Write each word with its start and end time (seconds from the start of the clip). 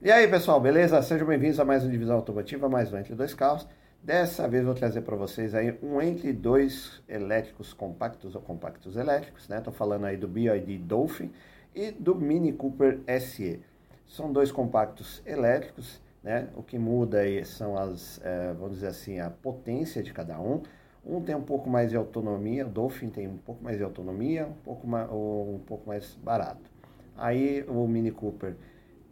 E 0.00 0.12
aí 0.12 0.28
pessoal, 0.28 0.60
beleza? 0.60 1.02
Sejam 1.02 1.26
bem-vindos 1.26 1.58
a 1.58 1.64
mais 1.64 1.84
um 1.84 1.90
Divisão 1.90 2.14
Automotiva, 2.14 2.68
mais 2.68 2.92
um 2.92 2.98
Entre 2.98 3.16
Dois 3.16 3.34
Carros. 3.34 3.66
Dessa 4.00 4.46
vez 4.46 4.64
vou 4.64 4.72
trazer 4.72 5.00
para 5.00 5.16
vocês 5.16 5.56
aí 5.56 5.76
um 5.82 6.00
Entre 6.00 6.32
Dois 6.32 7.02
elétricos 7.08 7.72
compactos 7.72 8.36
ou 8.36 8.40
compactos 8.40 8.94
elétricos, 8.94 9.48
né? 9.48 9.60
Tô 9.60 9.72
falando 9.72 10.04
aí 10.06 10.16
do 10.16 10.28
BYD 10.28 10.78
Dolphin 10.78 11.32
e 11.74 11.90
do 11.90 12.14
Mini 12.14 12.52
Cooper 12.52 13.00
SE. 13.20 13.60
São 14.06 14.32
dois 14.32 14.52
compactos 14.52 15.20
elétricos, 15.26 16.00
né? 16.22 16.46
O 16.54 16.62
que 16.62 16.78
muda 16.78 17.18
aí 17.18 17.44
são 17.44 17.76
as, 17.76 18.20
é, 18.22 18.52
vamos 18.52 18.74
dizer 18.74 18.86
assim, 18.86 19.18
a 19.18 19.30
potência 19.30 20.00
de 20.00 20.12
cada 20.12 20.40
um. 20.40 20.62
Um 21.04 21.20
tem 21.20 21.34
um 21.34 21.42
pouco 21.42 21.68
mais 21.68 21.90
de 21.90 21.96
autonomia, 21.96 22.64
o 22.64 22.70
Dolphin 22.70 23.08
tem 23.08 23.26
um 23.26 23.38
pouco 23.38 23.64
mais 23.64 23.76
de 23.76 23.82
autonomia, 23.82 24.46
um 24.46 24.62
pouco 24.64 24.86
mais, 24.86 25.10
um 25.10 25.58
pouco 25.66 25.88
mais 25.88 26.14
barato. 26.22 26.70
Aí 27.16 27.64
o 27.66 27.84
Mini 27.88 28.12
Cooper 28.12 28.54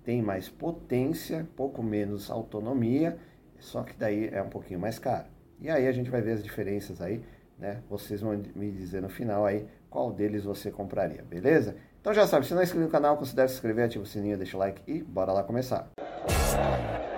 tem 0.07 0.23
mais 0.23 0.49
potência, 0.49 1.49
pouco 1.57 1.83
menos 1.83 2.31
autonomia, 2.31 3.19
só 3.59 3.83
que 3.83 3.93
daí 3.99 4.29
é 4.33 4.41
um 4.41 4.49
pouquinho 4.49 4.79
mais 4.79 5.01
caro. 5.01 5.27
E 5.61 5.69
aí 5.69 5.89
a 5.89 5.93
gente 5.93 6.09
vai 6.09 6.23
ver 6.23 6.33
as 6.33 6.45
diferenças 6.45 7.01
aí, 7.03 7.21
né? 7.59 7.83
Vocês 7.91 8.21
vão 8.21 8.41
me 8.55 8.71
dizer 8.71 9.03
no 9.03 9.09
final 9.09 9.45
aí 9.45 9.67
qual 9.91 10.13
deles 10.13 10.45
você 10.45 10.71
compraria, 10.71 11.25
beleza? 11.29 11.77
Então 12.01 12.15
já 12.15 12.25
sabe, 12.25 12.47
se 12.47 12.55
não 12.55 12.61
é 12.61 12.65
inscrito 12.65 12.85
no 12.85 12.91
canal, 12.91 13.17
considere 13.17 13.49
se 13.49 13.55
inscrever, 13.55 13.87
ativa 13.87 14.05
o 14.05 14.07
sininho, 14.07 14.39
deixa 14.39 14.57
o 14.57 14.61
like 14.61 14.81
e 14.87 15.03
bora 15.03 15.33
lá 15.33 15.43
começar. 15.43 15.91
Bom, 15.97 17.16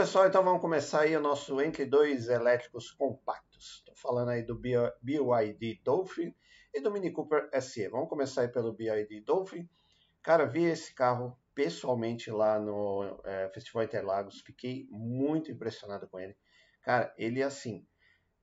pessoal, 0.00 0.26
então 0.26 0.42
vamos 0.42 0.62
começar 0.62 1.02
aí 1.02 1.14
o 1.14 1.20
nosso 1.20 1.60
entre 1.60 1.84
dois 1.84 2.30
elétricos 2.30 2.90
compactos. 2.90 3.80
Estou 3.80 3.94
falando 3.94 4.30
aí 4.30 4.42
do 4.42 4.58
BYD 4.58 5.82
Dolphin 5.84 6.34
e 6.72 6.80
do 6.80 6.90
Mini 6.90 7.10
Cooper 7.10 7.50
SE. 7.60 7.86
Vamos 7.88 8.08
começar 8.08 8.40
aí 8.40 8.48
pelo 8.48 8.72
BYD 8.72 9.20
Dolphin. 9.20 9.68
Cara, 10.22 10.46
vi 10.46 10.64
esse 10.64 10.94
carro 10.94 11.38
pessoalmente 11.54 12.30
lá 12.30 12.58
no 12.58 13.20
é, 13.26 13.50
Festival 13.50 13.82
Interlagos, 13.82 14.40
fiquei 14.40 14.88
muito 14.90 15.52
impressionado 15.52 16.08
com 16.08 16.18
ele. 16.18 16.34
Cara, 16.80 17.14
ele 17.18 17.42
é 17.42 17.44
assim, 17.44 17.86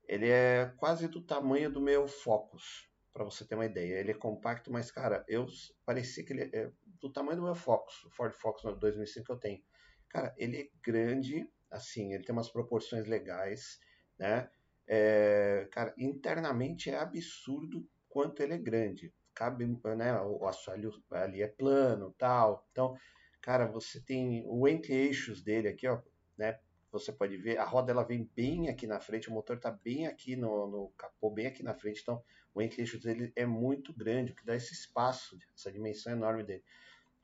ele 0.08 0.30
é 0.30 0.72
quase 0.78 1.08
do 1.08 1.24
tamanho 1.24 1.72
do 1.72 1.82
meu 1.82 2.08
Focus, 2.08 2.88
para 3.12 3.24
você 3.24 3.44
ter 3.44 3.56
uma 3.56 3.66
ideia. 3.66 4.00
Ele 4.00 4.12
é 4.12 4.14
compacto, 4.14 4.72
mas 4.72 4.92
cara, 4.92 5.26
eu 5.28 5.48
parecia 5.84 6.24
que 6.24 6.34
ele 6.34 6.52
é 6.56 6.72
do 7.02 7.12
tamanho 7.12 7.38
do 7.38 7.46
meu 7.46 7.56
Focus, 7.56 8.04
o 8.04 8.12
Ford 8.12 8.36
Focus 8.36 8.62
2005 8.80 9.26
que 9.26 9.32
eu 9.32 9.40
tenho. 9.40 9.64
Cara, 10.10 10.34
ele 10.38 10.58
é 10.58 10.70
grande, 10.82 11.50
assim, 11.70 12.14
ele 12.14 12.24
tem 12.24 12.34
umas 12.34 12.50
proporções 12.50 13.06
legais, 13.08 13.80
né? 14.18 14.50
É, 14.88 15.68
cara, 15.72 15.94
internamente 15.98 16.90
é 16.90 16.98
absurdo 16.98 17.88
quanto 18.08 18.42
ele 18.42 18.54
é 18.54 18.58
grande. 18.58 19.14
Cabe, 19.34 19.66
né? 19.98 20.20
O 20.22 20.48
assoalho 20.48 20.92
ali 21.12 21.42
é 21.42 21.48
plano, 21.48 22.16
tal. 22.18 22.68
Então, 22.72 22.98
cara, 23.42 23.68
você 23.68 24.00
tem 24.02 24.44
o 24.48 24.68
entre-eixos 24.68 25.42
dele 25.44 25.68
aqui, 25.68 25.88
ó, 25.88 26.02
né? 26.38 26.60
Você 26.92 27.12
pode 27.12 27.38
ver, 27.38 27.58
a 27.58 27.66
roda 27.66 27.92
ela 27.92 28.04
vem 28.04 28.30
bem 28.36 28.70
aqui 28.70 28.88
na 28.88 29.00
frente, 29.00 29.30
o 29.30 29.34
motor 29.34 29.60
tá 29.60 29.70
bem 29.70 30.08
aqui 30.08 30.36
no, 30.36 30.68
no 30.68 30.90
capô, 30.98 31.30
bem 31.30 31.46
aqui 31.46 31.62
na 31.62 31.76
frente. 31.76 32.02
Então, 32.02 32.24
o 32.54 32.62
entre-eixos 32.62 33.02
dele 33.02 33.32
é 33.36 33.46
muito 33.46 33.94
grande, 33.94 34.32
o 34.32 34.36
que 34.36 34.46
dá 34.46 34.56
esse 34.56 34.74
espaço, 34.74 35.38
essa 35.54 35.72
dimensão 35.72 36.14
enorme 36.14 36.44
dele. 36.44 36.64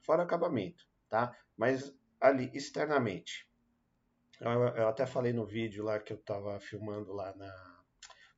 Fora 0.02 0.22
o 0.22 0.26
acabamento, 0.26 0.86
tá? 1.10 1.36
Mas 1.58 1.96
ali 2.24 2.50
externamente. 2.54 3.46
Eu, 4.40 4.50
eu 4.50 4.88
até 4.88 5.06
falei 5.06 5.34
no 5.34 5.46
vídeo 5.46 5.84
lá 5.84 6.00
que 6.00 6.14
eu 6.14 6.18
estava 6.18 6.58
filmando 6.62 7.12
lá 7.12 7.36
na 7.36 7.84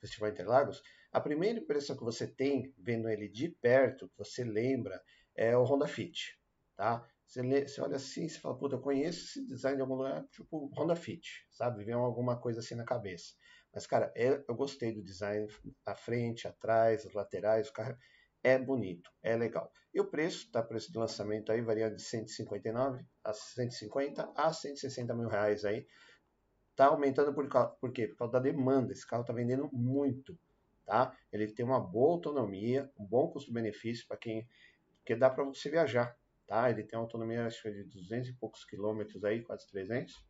Festival 0.02 0.32
Interlagos. 0.32 0.82
A 1.12 1.22
primeira 1.22 1.60
impressão 1.60 1.96
que 1.96 2.04
você 2.04 2.28
tem 2.28 2.74
vendo 2.80 3.08
ele 3.08 3.30
de 3.30 3.48
perto, 3.48 4.10
que 4.10 4.18
você 4.18 4.44
lembra, 4.44 5.00
é 5.36 5.56
o 5.56 5.64
Honda 5.64 5.88
Fit, 5.88 6.38
tá? 6.76 7.08
Você, 7.28 7.44
lê, 7.44 7.68
você 7.68 7.80
olha 7.80 7.96
assim, 7.96 8.28
você 8.28 8.40
fala, 8.40 8.58
puta, 8.58 8.76
eu 8.76 8.82
conheço 8.82 9.26
esse 9.26 9.46
design 9.46 9.78
de 9.78 9.82
algum 9.82 9.96
lugar, 9.96 10.26
tipo 10.30 10.72
Honda 10.76 10.96
Fit, 10.96 11.48
sabe? 11.52 11.84
Vem 11.84 11.94
alguma 11.94 12.40
coisa 12.40 12.62
assim 12.62 12.76
na 12.76 12.84
cabeça. 12.84 13.36
Mas, 13.72 13.86
cara, 13.86 14.12
é, 14.16 14.44
eu 14.48 14.56
gostei 14.56 14.92
do 14.92 15.04
design 15.04 15.48
à 15.86 15.96
frente, 15.96 16.48
atrás, 16.48 17.06
as 17.06 17.14
laterais, 17.14 17.70
o 17.70 17.74
carro 17.74 17.98
é 18.46 18.60
bonito, 18.60 19.12
é 19.24 19.36
legal. 19.36 19.72
E 19.92 20.00
o 20.00 20.06
preço, 20.06 20.52
tá? 20.52 20.62
Preço 20.62 20.92
de 20.92 21.00
lançamento 21.00 21.52
aí 21.52 21.62
varia 21.62 21.90
de 21.90 22.00
159 22.00 23.04
a 23.24 23.34
150 23.34 24.32
a 24.36 24.54
160 24.54 25.16
mil 25.16 25.28
reais 25.28 25.66
aí. 25.66 25.88
Tá 26.76 26.86
aumentando 26.86 27.34
por, 27.34 27.50
por 27.82 27.92
quê? 27.92 28.08
Por 28.08 28.18
causa 28.18 28.34
da 28.34 28.40
demanda. 28.40 28.92
Esse 28.92 29.08
carro 29.08 29.24
tá 29.24 29.34
vendendo 29.34 29.68
muito, 29.74 30.38
tá? 30.86 31.18
Ele 31.34 31.48
tem 31.48 31.66
uma 31.66 31.80
boa 31.80 32.12
autonomia, 32.12 32.88
um 33.00 33.04
bom 33.04 33.32
custo-benefício 33.32 34.08
para 34.08 34.18
quem 34.18 34.48
que 35.04 35.16
dá 35.16 35.28
para 35.28 35.44
você 35.44 35.68
viajar, 35.68 36.16
tá? 36.46 36.70
Ele 36.70 36.84
tem 36.84 37.00
uma 37.00 37.06
autonomia 37.06 37.48
acho 37.48 37.64
que 37.64 37.72
de 37.72 37.84
200 37.86 38.30
e 38.30 38.34
poucos 38.34 38.64
quilômetros 38.64 39.24
aí, 39.24 39.42
quase 39.42 39.68
300. 39.72 40.24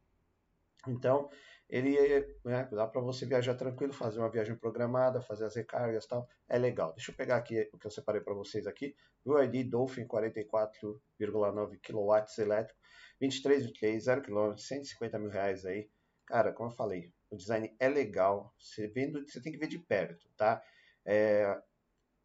Então, 0.87 1.29
ele 1.69 1.97
né, 2.43 2.67
dá 2.71 2.87
para 2.87 3.01
você 3.01 3.25
viajar 3.25 3.55
tranquilo, 3.55 3.93
fazer 3.93 4.19
uma 4.19 4.29
viagem 4.29 4.55
programada, 4.55 5.21
fazer 5.21 5.45
as 5.45 5.55
recargas 5.55 6.05
tal, 6.05 6.27
é 6.47 6.57
legal. 6.57 6.93
Deixa 6.93 7.11
eu 7.11 7.15
pegar 7.15 7.37
aqui 7.37 7.69
o 7.73 7.77
que 7.77 7.87
eu 7.87 7.91
separei 7.91 8.21
para 8.21 8.33
vocês 8.33 8.67
aqui, 8.67 8.95
o 9.23 9.39
ID 9.39 9.69
Dolphin 9.69 10.07
44,9 10.07 11.79
kW 11.81 12.43
elétrico, 12.43 12.79
23, 13.19 14.03
0 14.03 14.21
km, 14.21 14.55
150 14.57 15.19
mil 15.19 15.29
reais 15.29 15.65
aí. 15.65 15.89
Cara, 16.27 16.51
como 16.53 16.69
eu 16.69 16.75
falei, 16.75 17.13
o 17.29 17.35
design 17.35 17.75
é 17.79 17.87
legal, 17.87 18.53
você 18.59 18.87
vendo, 18.87 19.27
você 19.27 19.41
tem 19.41 19.51
que 19.51 19.57
ver 19.57 19.67
de 19.67 19.79
perto, 19.79 20.27
tá? 20.35 20.61
É, 21.05 21.59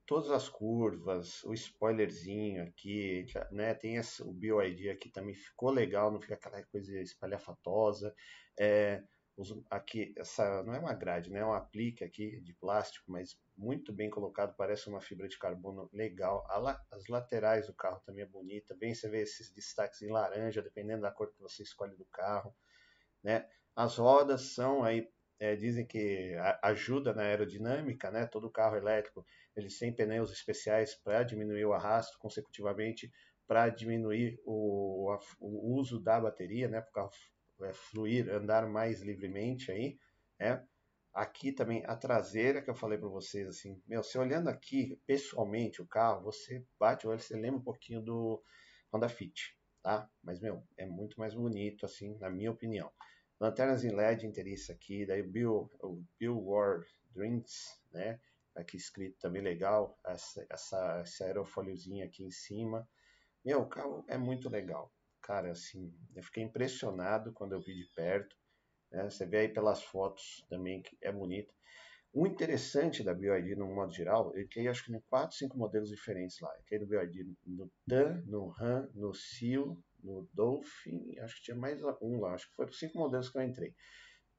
todas 0.07 0.31
as 0.31 0.49
curvas, 0.49 1.45
o 1.45 1.55
spoilerzinho 1.55 2.65
aqui, 2.65 3.25
né? 3.53 3.75
Tem 3.75 3.97
esse, 3.97 4.23
o 4.23 4.33
BioID 4.33 4.91
aqui 4.91 5.09
também 5.09 5.35
ficou 5.35 5.71
legal, 5.71 6.11
não 6.11 6.21
fica 6.21 6.35
aquela 6.35 6.63
coisa 6.65 6.99
espalhafatosa. 7.01 8.15
É, 8.59 9.03
aqui, 9.71 10.15
essa 10.17 10.63
não 10.63 10.75
é 10.75 10.79
uma 10.79 10.95
grade, 10.95 11.31
né? 11.31 11.41
É 11.41 11.45
um 11.45 11.53
aplique 11.53 12.05
aqui 12.05 12.41
de 12.41 12.53
plástico, 12.55 13.11
mas 13.11 13.39
muito 13.57 13.93
bem 13.93 14.11
colocado, 14.11 14.55
parece 14.57 14.89
uma 14.89 15.01
fibra 15.01 15.29
de 15.29 15.39
carbono 15.39 15.89
legal. 15.93 16.47
as 16.91 17.07
laterais 17.09 17.67
do 17.67 17.75
carro 17.75 18.01
também 18.05 18.23
é 18.23 18.27
bonita, 18.27 18.75
bem 18.75 18.95
você 18.95 19.09
vê 19.09 19.23
esses 19.23 19.51
destaques 19.53 20.03
em 20.03 20.11
laranja, 20.11 20.63
dependendo 20.63 21.03
da 21.03 21.11
cor 21.11 21.31
que 21.33 21.41
você 21.41 21.63
escolhe 21.63 21.97
do 21.97 22.05
carro, 22.07 22.55
né? 23.23 23.49
As 23.75 23.97
rodas 23.97 24.55
são 24.55 24.83
aí 24.83 25.09
é, 25.39 25.57
dizem 25.57 25.87
que 25.87 26.35
ajuda 26.63 27.15
na 27.15 27.23
aerodinâmica, 27.23 28.11
né? 28.11 28.27
Todo 28.27 28.51
carro 28.51 28.77
elétrico 28.77 29.25
ele 29.57 29.69
tem 29.69 29.93
pneus 29.93 30.31
especiais 30.31 30.95
para 30.95 31.23
diminuir 31.23 31.65
o 31.65 31.73
arrasto 31.73 32.19
consecutivamente, 32.19 33.11
para 33.47 33.69
diminuir 33.69 34.39
o, 34.45 35.17
o, 35.41 35.75
uso 35.75 35.99
da 35.99 36.21
bateria, 36.21 36.69
né? 36.69 36.81
Para 36.81 36.91
o 36.91 36.93
carro 36.93 37.11
é, 37.63 37.73
fluir, 37.73 38.29
andar 38.31 38.67
mais 38.69 39.03
livremente 39.03 39.71
aí, 39.71 39.99
né? 40.39 40.65
Aqui 41.13 41.53
também 41.53 41.85
a 41.87 41.97
traseira 41.97 42.63
que 42.63 42.71
eu 42.71 42.75
falei 42.75 42.97
para 42.97 43.09
vocês, 43.09 43.49
assim, 43.49 43.83
meu, 43.87 44.03
você 44.03 44.17
olhando 44.17 44.49
aqui 44.49 45.01
pessoalmente 45.07 45.83
o 45.83 45.87
carro, 45.87 46.23
você 46.23 46.65
bate 46.79 47.07
o 47.07 47.11
olho, 47.11 47.19
você 47.19 47.35
lembra 47.35 47.59
um 47.59 47.65
pouquinho 47.65 48.01
do 48.01 48.41
Honda 48.93 49.09
Fit, 49.09 49.57
tá? 49.83 50.09
Mas, 50.23 50.39
meu, 50.41 50.63
é 50.77 50.87
muito 50.87 51.19
mais 51.19 51.35
bonito, 51.35 51.85
assim, 51.85 52.17
na 52.19 52.31
minha 52.31 52.53
opinião. 52.53 52.91
Lanternas 53.41 53.83
em 53.83 53.91
LED 53.91 54.27
interesse 54.27 54.71
aqui, 54.71 55.05
daí 55.05 55.23
Bill, 55.23 55.69
o 55.83 56.05
Bill 56.19 56.39
Ward 56.39 56.87
Drinks, 57.13 57.77
né? 57.91 58.21
Aqui 58.55 58.77
escrito 58.77 59.19
também 59.19 59.43
legal, 59.43 59.99
essa, 60.07 60.47
essa, 60.49 61.05
aerofóliozinho 61.25 62.05
aqui 62.05 62.23
em 62.23 62.31
cima. 62.31 62.89
Meu, 63.45 63.63
o 63.63 63.69
carro 63.69 64.05
é 64.07 64.19
muito 64.19 64.49
legal 64.49 64.93
cara, 65.31 65.53
assim, 65.53 65.95
eu 66.17 66.25
fiquei 66.25 66.43
impressionado 66.43 67.33
quando 67.33 67.53
eu 67.53 67.61
vi 67.61 67.73
de 67.73 67.85
perto. 67.95 68.37
Né? 68.91 69.09
Você 69.09 69.25
vê 69.25 69.39
aí 69.39 69.49
pelas 69.49 69.81
fotos 69.81 70.45
também 70.49 70.83
que 70.83 70.99
é 71.01 71.13
bonito. 71.13 71.55
O 72.13 72.27
interessante 72.27 73.05
da 73.05 73.15
BioID, 73.15 73.55
no 73.55 73.73
modo 73.73 73.93
geral, 73.93 74.33
ele 74.35 74.49
tem 74.49 74.67
acho 74.67 74.85
que 74.85 74.91
tem 74.91 75.01
4, 75.09 75.37
5 75.37 75.57
modelos 75.57 75.89
diferentes 75.89 76.41
lá. 76.41 76.53
Tem 76.69 76.81
no 76.81 76.87
no 77.47 77.71
TAN, 77.89 78.25
no 78.27 78.49
RAM, 78.49 78.91
no 78.93 79.15
SEAL, 79.15 79.79
no 80.03 80.29
Dolphin, 80.35 81.17
acho 81.21 81.37
que 81.37 81.43
tinha 81.43 81.57
mais 81.57 81.81
um 82.03 82.19
lá, 82.19 82.35
acho 82.35 82.49
que 82.49 82.57
foram 82.57 82.73
5 82.73 82.99
modelos 82.99 83.29
que 83.29 83.39
eu 83.39 83.43
entrei. 83.43 83.73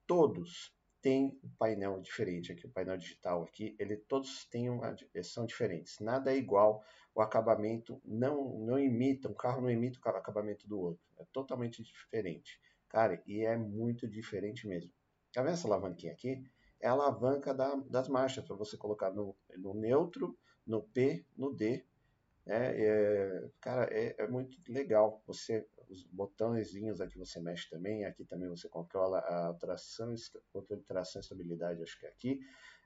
Todos 0.05 0.75
têm 1.01 1.39
um 1.41 1.49
painel 1.57 2.01
diferente 2.01 2.51
aqui, 2.51 2.65
o 2.65 2.69
painel 2.69 2.97
digital 2.97 3.43
aqui, 3.43 3.77
ele 3.79 3.95
todos 3.95 4.45
têm 4.49 4.69
uma, 4.69 4.93
são 5.23 5.45
diferentes. 5.45 5.99
Nada 5.99 6.33
é 6.33 6.35
igual 6.35 6.83
o 7.13 7.21
acabamento 7.21 8.01
não, 8.05 8.59
não 8.59 8.79
imita, 8.79 9.29
um 9.29 9.33
carro 9.33 9.61
não 9.61 9.69
imita 9.69 9.99
o 10.03 10.09
acabamento 10.09 10.67
do 10.67 10.79
outro. 10.79 11.03
É 11.19 11.25
totalmente 11.31 11.83
diferente. 11.83 12.59
Cara, 12.89 13.21
e 13.25 13.41
é 13.41 13.55
muito 13.55 14.07
diferente 14.07 14.67
mesmo. 14.67 14.91
Tá 15.33 15.41
vendo 15.41 15.53
essa 15.53 15.67
alavanquinha 15.67 16.11
aqui? 16.11 16.43
É 16.79 16.87
a 16.87 16.91
alavanca 16.91 17.53
da, 17.53 17.75
das 17.75 18.09
marchas, 18.09 18.43
para 18.43 18.55
você 18.55 18.75
colocar 18.75 19.11
no, 19.11 19.35
no 19.57 19.73
neutro, 19.73 20.37
no 20.65 20.81
P, 20.81 21.25
no 21.37 21.53
D. 21.53 21.85
É, 22.45 22.55
é, 22.55 23.49
cara, 23.61 23.87
é, 23.91 24.15
é, 24.17 24.27
muito 24.27 24.57
legal. 24.67 25.21
Você, 25.27 25.65
os 25.91 26.03
botõezinhos 26.03 27.01
aqui 27.01 27.17
você 27.17 27.39
mexe 27.39 27.69
também. 27.69 28.05
Aqui 28.05 28.23
também 28.25 28.49
você 28.49 28.67
controla 28.69 29.19
a 29.19 29.53
tração, 29.53 30.13
controle 30.51 30.81
de 30.81 30.87
tração 30.87 31.19
e 31.19 31.23
estabilidade, 31.23 31.83
acho 31.83 31.99
que 31.99 32.05
é 32.05 32.09
aqui. 32.09 32.39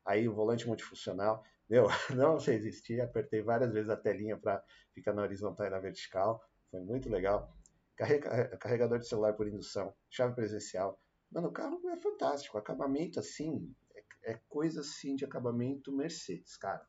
Aí 0.03 0.27
o 0.27 0.33
volante 0.33 0.67
multifuncional. 0.67 1.43
Meu, 1.69 1.87
não 2.15 2.39
sei 2.39 2.55
existir. 2.55 3.01
Apertei 3.01 3.41
várias 3.41 3.71
vezes 3.71 3.89
a 3.89 3.95
telinha 3.97 4.37
para 4.37 4.63
ficar 4.93 5.13
na 5.13 5.21
horizontal 5.21 5.67
e 5.67 5.69
na 5.69 5.79
vertical. 5.79 6.43
Foi 6.71 6.81
muito 6.81 7.09
legal. 7.09 7.55
Carrega, 7.95 8.57
carregador 8.57 8.99
de 8.99 9.07
celular 9.07 9.33
por 9.33 9.47
indução, 9.47 9.93
chave 10.09 10.35
presencial. 10.35 10.99
Mano, 11.31 11.47
o 11.47 11.51
carro 11.51 11.79
é 11.89 11.97
fantástico. 11.97 12.57
Acabamento 12.57 13.19
assim, 13.19 13.73
é, 13.95 14.33
é 14.33 14.39
coisa 14.49 14.81
assim 14.81 15.15
de 15.15 15.23
acabamento 15.23 15.95
Mercedes, 15.95 16.57
cara 16.57 16.85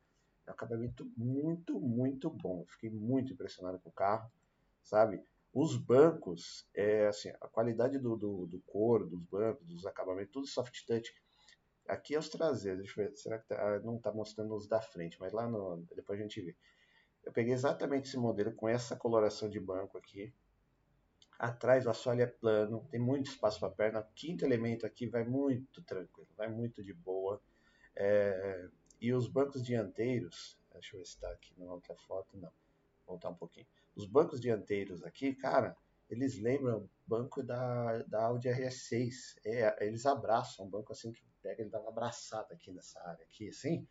é 0.47 0.51
um 0.51 0.55
acabamento 0.55 1.05
muito, 1.17 1.81
muito 1.81 2.31
bom. 2.31 2.65
Fiquei 2.69 2.91
muito 2.91 3.33
impressionado 3.33 3.79
com 3.81 3.91
o 3.91 3.93
carro, 3.93 4.31
sabe? 4.83 5.23
Os 5.59 5.75
bancos, 5.75 6.69
é, 6.75 7.07
assim, 7.07 7.31
a 7.41 7.49
qualidade 7.49 7.99
do, 7.99 8.15
do, 8.15 8.47
do 8.47 8.61
couro, 8.67 9.07
dos 9.07 9.23
bancos, 9.23 9.67
dos 9.67 9.87
acabamentos, 9.87 10.31
tudo 10.31 10.47
soft 10.47 10.85
touch. 10.85 11.15
Aqui 11.89 12.15
é 12.15 12.19
os 12.19 12.29
traseiros, 12.29 12.83
deixa 12.83 13.01
eu 13.01 13.09
ver, 13.09 13.17
será 13.17 13.39
que 13.39 13.49
tá, 13.49 13.81
não 13.81 13.97
está 13.97 14.13
mostrando 14.13 14.55
os 14.55 14.69
da 14.69 14.83
frente, 14.83 15.17
mas 15.19 15.33
lá 15.33 15.49
no, 15.49 15.83
depois 15.97 16.21
a 16.21 16.23
gente 16.23 16.43
vê. 16.43 16.55
Eu 17.25 17.33
peguei 17.33 17.55
exatamente 17.55 18.07
esse 18.07 18.19
modelo 18.19 18.53
com 18.53 18.69
essa 18.69 18.97
coloração 18.97 19.49
de 19.49 19.59
banco 19.59 19.97
aqui. 19.97 20.31
Atrás 21.39 21.87
o 21.87 21.91
assoalho 21.91 22.21
é 22.21 22.27
plano, 22.27 22.87
tem 22.91 23.01
muito 23.01 23.31
espaço 23.31 23.59
para 23.59 23.71
perna. 23.71 24.07
Quinto 24.15 24.45
elemento 24.45 24.85
aqui 24.85 25.07
vai 25.07 25.25
muito 25.25 25.81
tranquilo, 25.85 26.29
vai 26.37 26.51
muito 26.51 26.85
de 26.85 26.93
boa. 26.93 27.41
É, 27.95 28.69
e 29.01 29.11
os 29.11 29.27
bancos 29.27 29.65
dianteiros, 29.65 30.59
deixa 30.71 30.97
eu 30.97 30.99
ver 30.99 31.07
se 31.07 31.15
está 31.15 31.31
aqui 31.31 31.59
na 31.59 31.73
outra 31.73 31.97
foto, 31.97 32.37
não, 32.37 32.53
voltar 33.07 33.31
um 33.31 33.35
pouquinho. 33.35 33.67
Os 33.97 34.07
bancos 34.07 34.41
dianteiros 34.41 35.03
aqui, 35.03 35.35
cara, 35.35 35.77
eles 36.09 36.39
lembram 36.39 36.89
banco 37.07 37.43
da, 37.43 38.03
da 38.03 38.25
Audi 38.27 38.49
RS6. 38.49 39.39
É, 39.45 39.87
eles 39.87 40.05
abraçam, 40.07 40.67
um 40.67 40.71
banco 40.71 40.93
assim 40.93 41.13
que 41.13 41.25
pega, 41.43 41.63
ele 41.63 41.71
dá 41.71 41.81
uma 41.81 41.91
abraçada 41.91 42.55
aqui 42.55 42.71
nessa 42.73 43.01
área 43.01 43.25
aqui, 43.25 43.49
assim. 43.49 43.87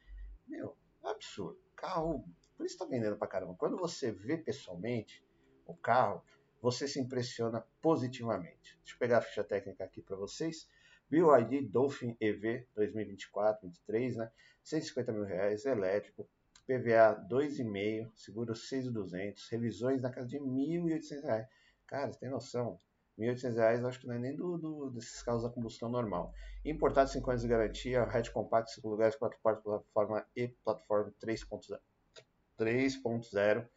Meu, 0.48 0.78
absurdo. 1.04 1.60
Carro, 1.76 2.26
por 2.56 2.66
isso 2.66 2.76
está 2.76 2.86
vendendo 2.86 3.18
pra 3.18 3.28
caramba. 3.28 3.56
Quando 3.56 3.78
você 3.78 4.12
vê 4.12 4.38
pessoalmente 4.38 5.26
o 5.66 5.76
carro, 5.76 6.24
você 6.62 6.88
se 6.88 7.00
impressiona 7.00 7.66
positivamente. 7.82 8.78
Deixa 8.78 8.96
eu 8.96 9.00
pegar 9.00 9.18
a 9.18 9.22
ficha 9.22 9.44
técnica 9.44 9.84
aqui 9.84 10.02
para 10.02 10.16
vocês. 10.16 10.70
BYD 11.10 11.64
Dolphin 11.68 12.16
EV 12.20 12.68
2024-23, 12.76 14.16
né? 14.16 14.32
150 14.64 15.12
mil 15.12 15.24
reais, 15.24 15.66
elétrico, 15.66 16.28
PVA 16.68 17.16
2,5, 17.30 18.12
seguro 18.16 18.56
6,200, 18.56 19.48
revisões 19.50 20.02
na 20.02 20.10
casa 20.10 20.28
de 20.28 20.40
1.800 20.40 21.24
reais. 21.24 21.48
Cara, 21.88 22.12
você 22.12 22.20
tem 22.20 22.30
noção? 22.30 22.80
1.800 23.18 23.56
reais 23.56 23.86
acho 23.86 24.00
que 24.00 24.08
não 24.08 24.16
é 24.16 24.20
nem 24.20 24.36
do, 24.36 24.58
do, 24.58 24.90
desses 24.90 25.24
carros 25.24 25.46
a 25.46 25.50
combustão 25.50 25.88
normal. 25.90 26.34
Importado 26.64 27.10
5 27.10 27.30
anos 27.30 27.44
de 27.44 27.48
garantia, 27.48 28.04
hatch 28.04 28.30
compacto, 28.32 28.72
5 28.72 28.90
lugares, 28.90 29.16
4 29.16 29.40
portas, 29.42 29.64
plataforma 29.64 30.26
e 30.36 30.50
plataforma 30.64 31.14
3.0. 31.22 33.68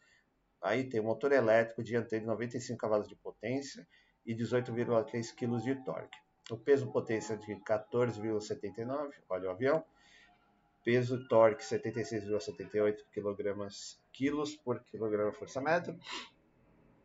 Aí 0.61 0.88
tem 0.88 1.00
motor 1.00 1.31
elétrico 1.32 1.84
dianteiro 1.84 2.25
de 2.25 2.29
95 2.29 2.79
cavalos 2.79 3.08
de 3.08 3.14
potência 3.14 3.87
e 4.26 4.34
18,3 4.34 5.32
kg 5.34 5.62
de 5.62 5.76
torque. 5.84 6.19
O 6.50 6.56
peso 6.56 6.91
potência 6.91 7.37
de 7.37 7.55
14,79, 7.56 9.12
olha 9.29 9.49
o 9.49 9.52
avião. 9.52 9.84
Peso 10.85 11.27
torque 11.29 11.63
76,78 11.63 13.05
kg 13.13 13.69
quilos 14.13 14.57
por 14.57 14.81
quilograma 14.85 15.33
força 15.33 15.61
metro. 15.61 15.99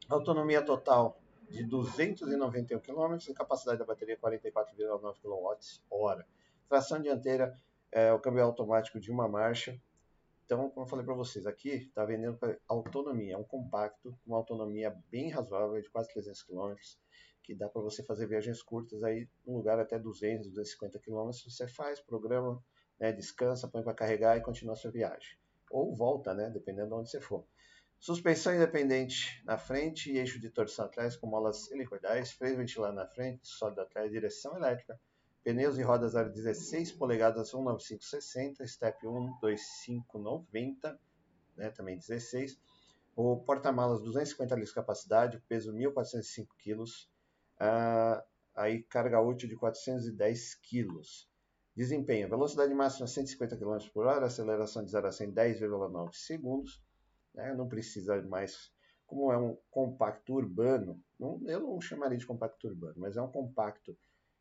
Autonomia 0.09 0.61
total 0.61 1.19
de 1.49 1.63
291 1.63 2.79
km 2.79 3.17
e 3.29 3.33
capacidade 3.33 3.79
da 3.79 3.85
bateria 3.85 4.17
44,9 4.17 5.15
kWh. 5.21 6.23
Tração 6.67 7.01
dianteira, 7.01 7.55
é, 7.91 8.11
o 8.13 8.19
câmbio 8.19 8.43
automático 8.43 8.99
de 8.99 9.11
uma 9.11 9.27
marcha. 9.27 9.79
Então, 10.45 10.69
como 10.69 10.85
eu 10.85 10.89
falei 10.89 11.05
para 11.05 11.15
vocês, 11.15 11.45
aqui 11.45 11.69
está 11.69 12.03
vendendo 12.05 12.37
autonomia, 12.67 13.35
é 13.35 13.37
um 13.37 13.43
compacto 13.43 14.11
com 14.23 14.31
uma 14.31 14.37
autonomia 14.37 14.95
bem 15.09 15.29
razoável 15.29 15.81
de 15.81 15.89
quase 15.89 16.11
300 16.13 16.43
km 16.43 16.75
que 17.43 17.53
dá 17.53 17.67
para 17.67 17.81
você 17.81 18.01
fazer 18.01 18.25
viagens 18.25 18.63
curtas 18.63 19.03
aí, 19.03 19.27
um 19.45 19.57
lugar 19.57 19.77
até 19.77 19.99
200, 19.99 20.47
250 20.47 20.97
km, 20.99 21.29
você 21.29 21.67
faz, 21.67 21.99
programa, 21.99 22.63
né, 23.03 23.11
descansa, 23.11 23.67
põe 23.67 23.83
para 23.83 23.93
carregar 23.93 24.37
e 24.37 24.41
continua 24.41 24.75
a 24.75 24.77
sua 24.77 24.89
viagem. 24.89 25.37
Ou 25.69 25.93
volta, 25.93 26.33
né, 26.33 26.49
dependendo 26.49 26.87
de 26.87 26.93
onde 26.93 27.09
você 27.09 27.19
for. 27.19 27.45
Suspensão 27.99 28.55
independente 28.55 29.43
na 29.43 29.57
frente 29.57 30.09
e 30.09 30.17
eixo 30.17 30.39
de 30.39 30.49
torção 30.49 30.85
atrás 30.85 31.17
com 31.17 31.27
molas 31.27 31.69
helicoidais, 31.69 32.31
freio 32.31 32.55
ventilado 32.55 32.95
na 32.95 33.05
frente, 33.05 33.45
sólido 33.45 33.81
atrás, 33.81 34.09
direção 34.09 34.55
elétrica, 34.55 34.97
pneus 35.43 35.77
e 35.77 35.81
rodas 35.81 36.15
aro 36.15 36.31
16 36.31 36.93
polegadas 36.93 37.51
19560, 37.51 38.65
step 38.65 39.05
1 39.05 39.37
2590, 39.41 40.97
né, 41.57 41.71
também 41.71 41.97
16. 41.97 42.57
O 43.17 43.35
porta-malas 43.35 43.99
250 43.99 44.55
litros 44.55 44.69
de 44.69 44.75
capacidade, 44.75 45.43
peso 45.49 45.73
1.405 45.73 46.47
kg, 46.57 46.83
Uh, 47.61 48.21
aí 48.55 48.83
carga 48.83 49.21
útil 49.21 49.47
de 49.47 49.55
410 49.55 50.55
kg. 50.55 51.01
Desempenho: 51.75 52.29
velocidade 52.29 52.73
máxima 52.73 53.07
150 53.07 53.57
km 53.57 53.77
por 53.93 54.05
hora, 54.05 54.25
aceleração 54.25 54.83
de 54.83 54.91
0 54.91 55.07
a 55.07 55.11
100 55.11 55.33
10,9 55.33 56.13
segundos. 56.13 56.81
Né? 57.33 57.53
Não 57.53 57.67
precisa 57.67 58.21
mais, 58.21 58.71
como 59.07 59.31
é 59.31 59.37
um 59.37 59.57
compacto 59.71 60.33
urbano, 60.33 61.01
não, 61.19 61.41
eu 61.45 61.59
não 61.59 61.81
chamaria 61.81 62.17
de 62.17 62.27
compacto 62.27 62.67
urbano, 62.67 62.95
mas 62.97 63.17
é 63.17 63.21
um 63.21 63.31
compacto 63.31 63.97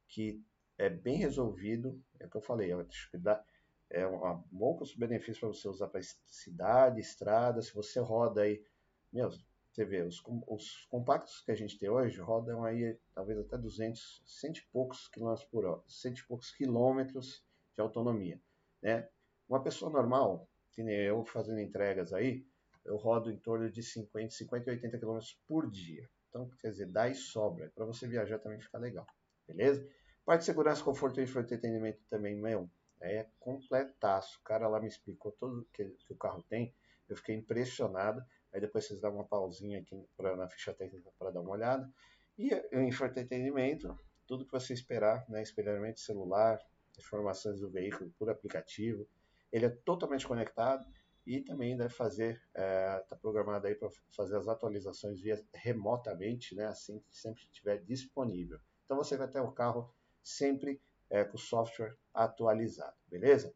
que 0.08 0.44
é 0.76 0.90
bem 0.90 1.17
resolvido. 1.17 2.02
É 2.19 2.26
o 2.26 2.31
que 2.31 2.37
eu 2.37 2.43
falei, 2.43 2.70
dá, 3.14 3.43
é 3.88 4.06
um 4.06 4.43
bom 4.50 4.76
custo-benefício 4.76 5.40
para 5.40 5.49
você 5.49 5.69
usar 5.69 5.88
para 5.88 6.00
cidade, 6.26 7.00
estrada. 7.00 7.62
Se 7.62 7.75
você 7.75 8.00
roda 8.00 8.43
aí, 8.43 8.64
meu, 9.12 9.31
você 9.72 9.84
vê, 9.86 10.02
os, 10.02 10.22
os, 10.46 10.86
compactos 10.90 11.40
que 11.40 11.50
a 11.50 11.54
gente 11.54 11.78
tem 11.78 11.88
hoje 11.88 12.20
rodam 12.20 12.62
aí 12.62 12.98
talvez 13.14 13.38
até 13.38 13.56
200, 13.56 14.22
cento 14.26 14.58
e 14.58 14.66
poucos 14.70 15.08
quilômetros 15.08 15.48
por 15.48 15.64
hora, 15.64 15.82
cento 15.86 16.19
e 16.19 16.26
poucos 16.26 16.50
quilômetros 16.50 17.42
de 17.74 17.80
autonomia, 17.80 18.40
né? 18.82 19.08
Uma 19.48 19.62
pessoa 19.62 19.90
normal, 19.90 20.46
que 20.72 20.82
nem 20.82 20.94
eu 20.96 21.24
fazendo 21.24 21.60
entregas 21.60 22.12
aí, 22.12 22.46
eu 22.84 22.96
rodo 22.96 23.30
em 23.30 23.36
torno 23.38 23.70
de 23.70 23.82
50, 23.82 24.30
50 24.30 24.70
e 24.70 24.74
80 24.74 24.98
quilômetros 24.98 25.40
por 25.46 25.70
dia. 25.70 26.08
Então, 26.28 26.48
quer 26.60 26.70
dizer, 26.70 26.86
dá 26.86 27.08
e 27.08 27.14
sobra. 27.14 27.70
Para 27.74 27.84
você 27.84 28.06
viajar 28.06 28.38
também 28.38 28.60
fica 28.60 28.79
legal, 28.79 29.06
beleza? 29.46 29.86
Parte 30.24 30.41
de 30.41 30.46
segurança, 30.46 30.84
conforto 30.84 31.20
e 31.20 31.24
entretenimento 31.24 32.00
também, 32.08 32.36
meu, 32.36 32.70
é 33.00 33.26
completaço. 33.41 34.38
O 34.38 34.43
cara 34.43 34.69
lá 34.69 34.81
me 34.81 34.88
explicou 34.88 35.32
tudo 35.32 35.67
que, 35.72 35.84
que 35.84 36.12
o 36.12 36.17
carro 36.17 36.43
tem, 36.44 36.74
eu 37.08 37.17
fiquei 37.17 37.34
impressionado. 37.34 38.24
Aí 38.52 38.60
depois 38.60 38.86
vocês 38.86 39.00
dão 39.00 39.14
uma 39.14 39.24
pausinha 39.24 39.80
aqui 39.80 40.06
pra, 40.16 40.36
na 40.36 40.48
ficha 40.48 40.74
técnica 40.74 41.10
para 41.18 41.30
dar 41.30 41.40
uma 41.40 41.52
olhada. 41.52 41.90
E 42.38 42.50
infoentretenimento, 42.72 43.98
tudo 44.26 44.44
que 44.44 44.52
você 44.52 44.72
esperar, 44.72 45.24
né? 45.28 45.42
espelhamento 45.42 46.00
celular, 46.00 46.58
informações 46.98 47.60
do 47.60 47.70
veículo 47.70 48.12
por 48.18 48.28
aplicativo. 48.30 49.06
Ele 49.52 49.66
é 49.66 49.70
totalmente 49.70 50.26
conectado 50.26 50.86
e 51.26 51.40
também 51.40 51.76
deve 51.76 51.92
fazer, 51.92 52.42
está 52.48 52.62
é, 52.62 52.98
tá 53.08 53.16
programado 53.16 53.66
aí 53.66 53.74
para 53.74 53.88
fazer 54.10 54.36
as 54.36 54.48
atualizações 54.48 55.20
via 55.20 55.42
remotamente, 55.54 56.54
né? 56.54 56.66
assim 56.66 56.98
que 57.00 57.16
sempre 57.16 57.42
estiver 57.44 57.78
disponível. 57.78 58.58
Então 58.84 58.96
você 58.96 59.16
vai 59.16 59.28
ter 59.28 59.40
o 59.40 59.52
carro 59.52 59.94
sempre 60.22 60.80
é, 61.08 61.24
com 61.24 61.36
o 61.36 61.40
software 61.40 61.96
atualizado, 62.12 62.96
beleza? 63.06 63.54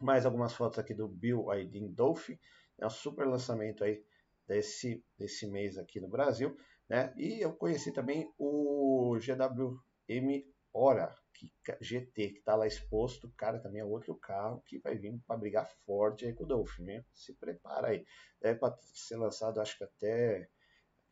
Mais 0.00 0.26
algumas 0.26 0.52
fotos 0.52 0.78
aqui 0.78 0.92
do 0.92 1.06
Bill 1.06 1.46
ID 1.54 1.88
Dolphin. 1.90 2.38
É 2.78 2.86
um 2.86 2.90
super 2.90 3.26
lançamento 3.26 3.84
aí 3.84 4.04
desse, 4.46 5.04
desse 5.18 5.46
mês 5.46 5.78
aqui 5.78 6.00
no 6.00 6.08
Brasil. 6.08 6.56
Né? 6.88 7.12
E 7.16 7.40
eu 7.40 7.52
conheci 7.54 7.92
também 7.92 8.32
o 8.38 9.16
GWM 9.18 10.54
Hora 10.76 11.14
que, 11.32 11.52
GT, 11.80 12.30
que 12.30 12.38
está 12.38 12.56
lá 12.56 12.66
exposto. 12.66 13.32
Cara, 13.36 13.60
também 13.60 13.80
é 13.80 13.84
outro 13.84 14.16
carro 14.16 14.60
que 14.66 14.80
vai 14.80 14.96
vir 14.96 15.16
para 15.24 15.36
brigar 15.36 15.70
forte 15.86 16.26
aí 16.26 16.34
com 16.34 16.42
o 16.42 16.46
Dolphin. 16.46 16.82
Né? 16.82 17.04
Se 17.14 17.32
prepara 17.34 17.88
aí. 17.88 18.04
Deve 18.40 18.58
ser 18.92 19.16
lançado, 19.16 19.60
acho 19.60 19.78
que 19.78 19.84
até 19.84 20.48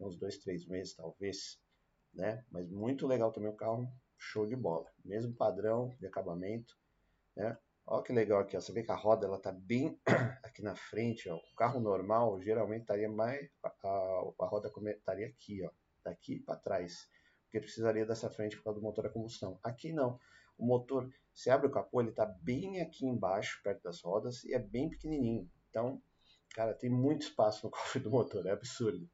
uns 0.00 0.18
dois, 0.18 0.38
três 0.38 0.66
meses, 0.66 0.94
talvez. 0.94 1.60
Né? 2.12 2.44
Mas 2.50 2.68
muito 2.68 3.06
legal 3.06 3.30
também 3.30 3.50
o 3.50 3.56
carro, 3.56 3.88
show 4.18 4.46
de 4.46 4.56
bola. 4.56 4.90
Mesmo 5.04 5.32
padrão 5.32 5.94
de 6.00 6.08
acabamento. 6.08 6.76
Né? 7.36 7.56
Olha 7.86 8.02
que 8.04 8.12
legal 8.12 8.40
aqui, 8.40 8.56
ó. 8.56 8.60
você 8.60 8.72
vê 8.72 8.82
que 8.82 8.92
a 8.92 8.96
roda 8.96 9.26
ela 9.26 9.38
tá 9.38 9.50
bem 9.50 10.00
aqui 10.42 10.62
na 10.62 10.74
frente. 10.76 11.28
Ó. 11.28 11.36
O 11.36 11.54
carro 11.56 11.80
normal 11.80 12.40
geralmente 12.40 12.82
estaria 12.82 13.08
mais 13.08 13.50
a, 13.62 13.88
a, 14.40 14.46
roda 14.46 14.70
estaria 14.86 15.26
aqui, 15.26 15.64
ó, 15.64 15.70
daqui 16.04 16.38
para 16.40 16.56
trás, 16.56 17.08
porque 17.44 17.60
precisaria 17.60 18.06
dessa 18.06 18.30
frente 18.30 18.56
por 18.56 18.64
causa 18.64 18.78
do 18.78 18.84
motor 18.84 19.06
a 19.06 19.10
combustão. 19.10 19.58
Aqui 19.62 19.92
não. 19.92 20.18
O 20.56 20.64
motor, 20.64 21.12
você 21.34 21.50
abre 21.50 21.66
o 21.66 21.70
capô, 21.70 22.00
ele 22.00 22.10
está 22.10 22.24
bem 22.24 22.80
aqui 22.80 23.04
embaixo, 23.04 23.60
perto 23.64 23.82
das 23.82 24.00
rodas, 24.00 24.44
e 24.44 24.54
é 24.54 24.58
bem 24.58 24.88
pequenininho. 24.88 25.50
Então, 25.68 26.00
cara, 26.54 26.74
tem 26.74 26.88
muito 26.88 27.22
espaço 27.22 27.66
no 27.66 27.70
cofre 27.72 28.00
do 28.00 28.10
motor, 28.10 28.46
é 28.46 28.52
absurdo. 28.52 29.08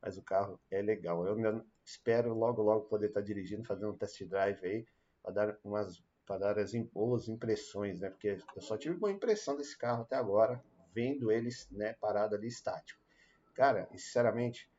Mas 0.00 0.16
o 0.16 0.22
carro 0.22 0.60
é 0.70 0.80
legal. 0.80 1.26
Eu 1.26 1.64
espero 1.84 2.34
logo, 2.34 2.62
logo 2.62 2.86
poder 2.86 3.08
estar 3.08 3.20
dirigindo, 3.20 3.64
fazendo 3.64 3.92
um 3.92 3.96
test 3.96 4.22
drive 4.24 4.64
aí, 4.64 4.86
para 5.22 5.32
dar 5.32 5.58
umas 5.64 6.02
para 6.26 6.38
dar 6.38 6.58
as 6.58 6.72
boas 6.92 7.28
impressões, 7.28 8.00
né? 8.00 8.10
Porque 8.10 8.38
eu 8.54 8.62
só 8.62 8.76
tive 8.76 8.96
uma 8.96 9.10
impressão 9.10 9.56
desse 9.56 9.76
carro 9.76 10.02
até 10.02 10.16
agora, 10.16 10.62
vendo 10.94 11.30
eles, 11.32 11.68
né, 11.70 11.94
parado 11.94 12.34
ali 12.34 12.48
estático. 12.48 13.00
Cara, 13.54 13.88
sinceramente, 13.92 14.70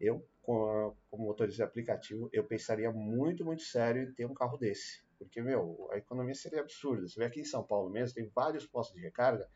eu 0.00 0.26
como 0.46 0.96
motorista 1.12 1.56
de 1.56 1.62
aplicativo, 1.64 2.30
eu 2.32 2.44
pensaria 2.44 2.90
muito, 2.92 3.44
muito 3.44 3.62
sério 3.62 4.02
em 4.02 4.12
ter 4.12 4.26
um 4.26 4.34
carro 4.34 4.56
desse. 4.56 5.04
Porque, 5.18 5.42
meu, 5.42 5.88
a 5.90 5.96
economia 5.96 6.34
seria 6.34 6.60
absurda. 6.60 7.08
Você 7.08 7.18
vê 7.18 7.26
aqui 7.26 7.40
em 7.40 7.44
São 7.44 7.64
Paulo 7.64 7.90
mesmo, 7.90 8.14
tem 8.14 8.30
vários 8.32 8.64
postos 8.64 8.96
de 8.96 9.02
recarga 9.02 9.48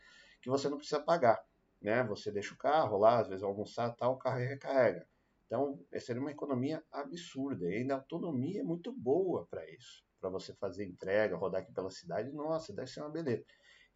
que 0.43 0.51
você 0.51 0.69
não 0.69 0.79
precisa 0.79 1.01
pagar. 1.01 1.41
Né? 1.81 2.03
Você 2.05 2.33
deixa 2.33 2.55
o 2.55 2.59
carro 2.59 2.99
lá, 2.99 3.21
às 3.21 3.29
vezes 3.29 3.45
almoçar 3.45 3.95
tal, 3.95 4.15
o 4.15 4.19
carro 4.19 4.39
recarrega. 4.39 5.07
Então, 5.47 5.79
seria 5.99 6.21
uma 6.21 6.31
economia 6.31 6.83
absurda. 6.91 7.67
E 7.67 7.77
ainda 7.77 7.95
a 7.95 7.99
autonomia 7.99 8.61
é 8.61 8.65
muito 8.65 8.93
boa 8.93 9.47
para 9.47 9.69
isso. 9.71 10.05
Para 10.21 10.31
você 10.31 10.53
fazer 10.55 10.85
entrega, 10.85 11.37
rodar 11.37 11.63
aqui 11.63 11.73
pela 11.73 11.91
cidade, 11.91 12.31
nossa, 12.33 12.73
deve 12.73 12.91
ser 12.91 13.01
uma 13.01 13.11
beleza. 13.11 13.45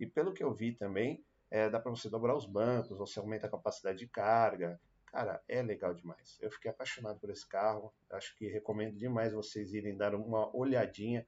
E 0.01 0.07
pelo 0.07 0.33
que 0.33 0.43
eu 0.43 0.53
vi 0.53 0.73
também, 0.73 1.25
é, 1.51 1.69
dá 1.69 1.79
para 1.79 1.91
você 1.91 2.09
dobrar 2.09 2.35
os 2.35 2.47
bancos, 2.47 2.97
você 2.97 3.19
aumenta 3.19 3.47
a 3.47 3.51
capacidade 3.51 3.99
de 3.99 4.09
carga. 4.09 4.81
Cara, 5.07 5.41
é 5.47 5.63
legal 5.63 5.95
demais. 5.95 6.37
Eu 6.41 6.51
fiquei 6.51 6.71
apaixonado 6.71 7.21
por 7.21 7.31
esse 7.31 7.47
carro. 7.47 7.95
Acho 8.11 8.35
que 8.37 8.49
recomendo 8.49 8.97
demais 8.97 9.33
vocês 9.33 9.73
irem 9.73 9.97
dar 9.97 10.15
uma 10.15 10.55
olhadinha 10.57 11.25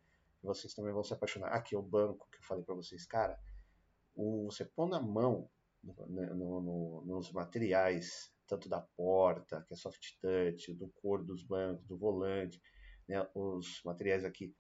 vocês 0.46 0.72
também 0.74 0.92
vão 0.92 1.02
se 1.02 1.12
apaixonar. 1.12 1.48
Aqui 1.48 1.74
é 1.74 1.78
o 1.78 1.82
banco 1.82 2.28
que 2.30 2.38
eu 2.38 2.42
falei 2.44 2.64
para 2.64 2.74
vocês, 2.74 3.04
cara. 3.04 3.38
O, 4.14 4.44
você 4.44 4.64
põe 4.64 4.88
na 4.88 5.00
mão 5.00 5.50
no, 5.82 5.94
no, 6.06 6.60
no, 6.60 7.04
nos 7.04 7.32
materiais, 7.32 8.32
tanto 8.46 8.68
da 8.68 8.80
porta, 8.80 9.62
que 9.66 9.74
é 9.74 9.76
soft 9.76 10.18
touch, 10.20 10.72
do 10.74 10.88
couro 10.88 11.24
dos 11.24 11.42
bancos, 11.42 11.84
do 11.86 11.98
volante, 11.98 12.62
né, 13.08 13.28
os 13.34 13.82
materiais 13.84 14.24
aqui 14.24 14.54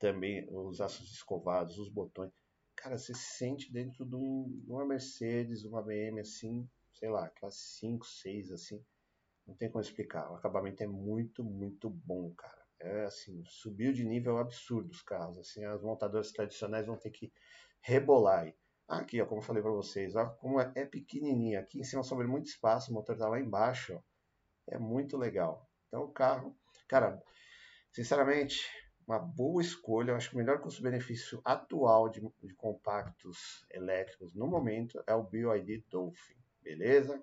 também, 0.00 0.48
os 0.50 0.80
aços 0.80 1.12
escovados, 1.12 1.78
os 1.78 1.88
botões. 1.88 2.32
Cara, 2.74 2.98
você 2.98 3.14
se 3.14 3.36
sente 3.36 3.72
dentro 3.72 4.04
de, 4.04 4.16
um, 4.16 4.64
uma 4.66 4.84
Mercedes, 4.84 5.64
uma 5.64 5.82
BM 5.82 6.18
assim, 6.20 6.68
sei 6.92 7.10
lá, 7.10 7.28
classe 7.28 7.78
5, 7.78 8.04
6 8.06 8.50
assim. 8.50 8.84
Não 9.46 9.54
tem 9.54 9.70
como 9.70 9.82
explicar. 9.82 10.30
O 10.32 10.34
acabamento 10.34 10.82
é 10.82 10.86
muito, 10.86 11.44
muito 11.44 11.88
bom, 11.90 12.32
cara 12.34 12.60
é 12.80 13.04
assim, 13.04 13.42
subiu 13.44 13.92
de 13.92 14.04
nível 14.04 14.38
absurdo 14.38 14.90
os 14.90 15.02
carros. 15.02 15.38
Assim, 15.38 15.64
as 15.64 15.82
montadoras 15.82 16.32
tradicionais 16.32 16.86
vão 16.86 16.96
ter 16.96 17.10
que 17.10 17.32
rebolar 17.82 18.40
aí. 18.40 18.54
Aqui, 18.88 19.20
ó, 19.20 19.26
como 19.26 19.40
eu 19.40 19.44
falei 19.44 19.62
para 19.62 19.70
vocês, 19.70 20.16
ó, 20.16 20.26
como 20.26 20.60
é, 20.60 20.72
é 20.74 20.84
pequenininho. 20.84 21.60
Aqui 21.60 21.78
em 21.78 21.84
cima 21.84 22.02
sobre 22.02 22.26
muito 22.26 22.46
espaço, 22.46 22.90
o 22.90 22.94
motor 22.94 23.16
tá 23.16 23.28
lá 23.28 23.38
embaixo. 23.38 23.94
Ó. 23.94 24.00
É 24.68 24.78
muito 24.78 25.16
legal. 25.16 25.68
Então 25.88 26.04
o 26.04 26.12
carro, 26.12 26.56
cara, 26.88 27.22
sinceramente, 27.92 28.68
uma 29.06 29.18
boa 29.18 29.60
escolha. 29.60 30.12
Eu 30.12 30.16
acho 30.16 30.30
que 30.30 30.34
o 30.34 30.38
melhor 30.38 30.60
custo-benefício 30.60 31.40
atual 31.44 32.08
de, 32.08 32.20
de 32.42 32.54
compactos 32.54 33.64
elétricos 33.70 34.34
no 34.34 34.46
momento 34.46 35.02
é 35.06 35.14
o 35.14 35.22
BYD 35.22 35.84
Dolphin. 35.90 36.34
Beleza? 36.62 37.22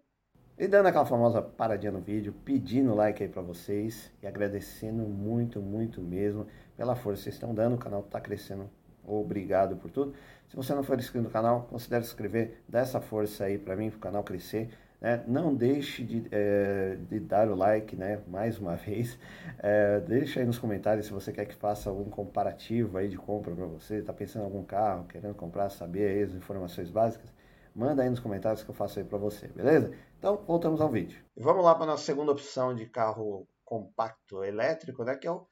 E 0.58 0.68
dando 0.68 0.88
aquela 0.88 1.06
famosa 1.06 1.40
paradinha 1.40 1.92
no 1.92 2.02
vídeo, 2.02 2.34
pedindo 2.44 2.96
like 2.96 3.22
aí 3.22 3.30
para 3.30 3.44
vocês 3.44 4.12
e 4.24 4.26
agradecendo 4.26 5.04
muito, 5.04 5.62
muito 5.62 6.02
mesmo 6.02 6.48
pela 6.76 6.96
força 6.96 7.20
que 7.20 7.24
vocês 7.26 7.36
estão 7.36 7.54
dando. 7.54 7.76
O 7.76 7.80
canal 7.80 8.02
está 8.02 8.20
crescendo. 8.20 8.68
Obrigado 9.06 9.78
por 9.78 9.92
tudo. 9.92 10.16
Se 10.48 10.56
você 10.56 10.74
não 10.74 10.82
for 10.84 10.98
inscrito 10.98 11.24
no 11.24 11.30
canal, 11.30 11.68
considere 11.70 12.04
se 12.04 12.10
inscrever, 12.10 12.64
dá 12.68 12.80
essa 12.80 13.00
força 13.00 13.46
aí 13.46 13.58
para 13.58 13.76
mim, 13.76 13.90
para 13.90 13.98
o 13.98 14.02
canal 14.02 14.24
crescer. 14.24 14.70
Né? 15.00 15.24
Não 15.28 15.54
deixe 15.54 16.04
de, 16.04 16.28
é, 16.32 16.98
de, 17.10 17.20
dar 17.20 17.50
o 17.50 17.56
like, 17.56 17.96
né? 17.96 18.22
Mais 18.28 18.58
uma 18.58 18.76
vez. 18.78 19.18
É, 19.60 20.00
deixa 20.02 20.40
aí 20.40 20.46
nos 20.46 20.58
comentários 20.58 21.06
se 21.06 21.14
você 21.14 21.32
quer 21.32 21.46
que 21.46 21.56
faça 21.56 21.90
algum 21.90 22.10
comparativo 22.10 22.98
aí 22.98 23.08
de 23.08 23.18
compra 23.18 23.54
para 23.54 23.66
você. 23.66 23.98
Está 23.98 24.14
pensando 24.14 24.44
em 24.44 24.46
algum 24.46 24.64
carro, 24.64 25.06
querendo 25.06 25.36
comprar, 25.36 25.70
saber 25.70 26.10
aí 26.10 26.24
as 26.24 26.34
informações 26.34 26.90
básicas 26.90 27.32
manda 27.78 28.02
aí 28.02 28.10
nos 28.10 28.20
comentários 28.20 28.64
que 28.64 28.70
eu 28.72 28.74
faço 28.74 28.98
aí 28.98 29.06
para 29.06 29.20
você, 29.20 29.48
beleza? 29.50 29.96
Então, 30.18 30.44
voltamos 30.48 30.82
ao 30.82 30.90
vídeo. 30.90 31.24
Vamos 31.38 31.64
lá 31.64 31.76
para 31.76 31.84
a 31.84 31.88
nossa 31.88 32.04
segunda 32.04 32.32
opção 32.32 32.74
de 32.74 32.88
carro 32.88 33.48
compacto 33.64 34.44
elétrico, 34.44 35.04
né, 35.04 35.16
que 35.16 35.28
é 35.28 35.32
o, 35.32 35.48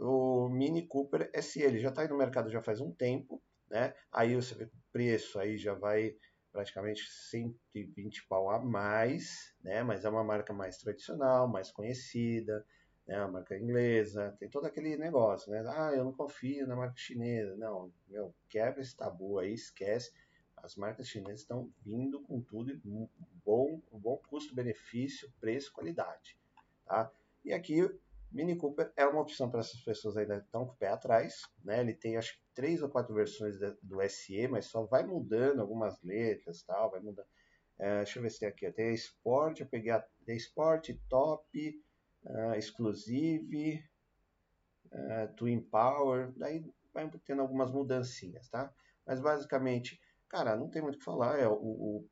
o 0.00 0.48
Mini 0.48 0.88
Cooper 0.88 1.30
SE. 1.40 1.62
Ele 1.62 1.78
já 1.78 1.90
está 1.90 2.02
aí 2.02 2.08
no 2.08 2.18
mercado 2.18 2.50
já 2.50 2.60
faz 2.60 2.80
um 2.80 2.90
tempo, 2.92 3.40
né? 3.70 3.94
Aí 4.10 4.34
você 4.34 4.56
vê 4.56 4.64
o 4.64 4.70
preço 4.92 5.38
aí 5.38 5.56
já 5.56 5.72
vai 5.74 6.14
praticamente 6.52 7.02
120 7.10 8.26
pau 8.26 8.50
a 8.50 8.58
mais, 8.58 9.54
né? 9.62 9.82
Mas 9.82 10.04
é 10.04 10.08
uma 10.08 10.24
marca 10.24 10.52
mais 10.52 10.78
tradicional, 10.78 11.48
mais 11.48 11.70
conhecida, 11.70 12.64
né? 13.06 13.18
Uma 13.18 13.32
marca 13.32 13.56
inglesa, 13.56 14.36
tem 14.38 14.48
todo 14.48 14.66
aquele 14.66 14.96
negócio, 14.96 15.50
né? 15.50 15.64
Ah, 15.68 15.92
eu 15.94 16.04
não 16.04 16.12
confio 16.12 16.66
na 16.66 16.76
marca 16.76 16.96
chinesa. 16.96 17.56
Não, 17.56 17.92
meu, 18.08 18.34
quebra 18.48 18.80
esse 18.80 18.96
tabu 18.96 19.38
aí, 19.38 19.52
esquece 19.52 20.12
as 20.62 20.76
marcas 20.76 21.08
chinesas 21.08 21.40
estão 21.40 21.72
vindo 21.84 22.20
com 22.22 22.40
tudo, 22.40 22.80
um 22.84 23.08
bom, 23.44 23.80
um 23.92 23.98
bom 23.98 24.16
custo-benefício, 24.28 25.32
preço, 25.40 25.72
qualidade. 25.72 26.36
Tá? 26.84 27.10
E 27.44 27.52
aqui, 27.52 27.82
Mini 28.30 28.56
Cooper 28.56 28.92
é 28.96 29.06
uma 29.06 29.20
opção 29.20 29.50
para 29.50 29.60
essas 29.60 29.80
pessoas 29.80 30.16
ainda 30.16 30.36
estão 30.36 30.66
com 30.66 30.72
o 30.72 30.76
pé 30.76 30.88
atrás. 30.88 31.42
Né? 31.64 31.80
Ele 31.80 31.94
tem 31.94 32.16
acho 32.16 32.34
que 32.34 32.42
três 32.54 32.82
ou 32.82 32.88
quatro 32.88 33.14
versões 33.14 33.58
do 33.82 34.08
SE, 34.08 34.48
mas 34.48 34.66
só 34.66 34.84
vai 34.84 35.04
mudando 35.04 35.60
algumas 35.60 36.00
letras 36.02 36.62
tal, 36.62 36.90
vai 36.90 37.00
mudando. 37.00 37.26
É, 37.78 37.98
deixa 37.98 38.18
eu 38.18 38.22
ver 38.22 38.30
se 38.30 38.40
tem 38.40 38.48
aqui. 38.48 38.70
Tem 38.72 38.90
a 38.90 38.94
Sport, 38.94 39.60
eu 39.60 39.66
peguei 39.66 39.92
a, 39.92 39.98
a 39.98 40.32
Sport, 40.32 40.90
Top, 41.08 41.82
uh, 42.24 42.54
Exclusive, 42.56 43.84
uh, 44.92 45.32
Twin 45.36 45.60
Power, 45.60 46.32
daí 46.36 46.64
vai 46.92 47.08
tendo 47.24 47.42
algumas 47.42 47.70
mudancinhas, 47.70 48.48
tá? 48.48 48.72
Mas 49.06 49.20
basicamente 49.20 50.00
Cara, 50.28 50.56
não 50.56 50.68
tem 50.68 50.82
muito 50.82 50.96
o 50.96 50.98
que 50.98 51.04
falar. 51.04 51.38
É 51.38 51.48
o, 51.48 51.54
o, 51.54 52.08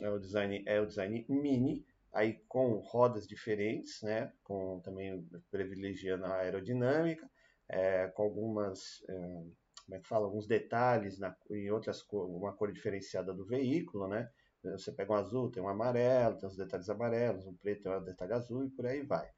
é 0.00 0.10
o 0.10 0.18
design 0.18 0.62
é 0.66 0.80
o 0.80 0.86
design 0.86 1.24
mini, 1.28 1.86
aí 2.12 2.42
com 2.48 2.78
rodas 2.78 3.26
diferentes, 3.26 4.02
né? 4.02 4.32
Com 4.42 4.80
também 4.80 5.26
privilegiando 5.50 6.26
a 6.26 6.36
aerodinâmica, 6.36 7.28
é, 7.68 8.08
com 8.08 8.22
algumas 8.22 9.02
é, 9.08 9.44
como 9.90 9.98
é 9.98 10.00
que 10.00 10.08
fala, 10.08 10.26
alguns 10.26 10.46
detalhes 10.46 11.18
na, 11.18 11.36
em 11.50 11.68
outras 11.70 12.06
uma 12.12 12.52
cor 12.52 12.72
diferenciada 12.72 13.34
do 13.34 13.44
veículo, 13.44 14.06
né? 14.06 14.30
Você 14.62 14.92
pega 14.92 15.12
um 15.12 15.16
azul, 15.16 15.50
tem 15.50 15.62
um 15.62 15.68
amarelo, 15.68 16.38
tem 16.38 16.48
os 16.48 16.56
detalhes 16.56 16.88
amarelos, 16.88 17.46
um 17.46 17.56
preto 17.56 17.82
tem 17.82 17.92
um 17.92 18.04
detalhe 18.04 18.32
azul 18.32 18.64
e 18.64 18.70
por 18.70 18.86
aí 18.86 19.02
vai, 19.02 19.28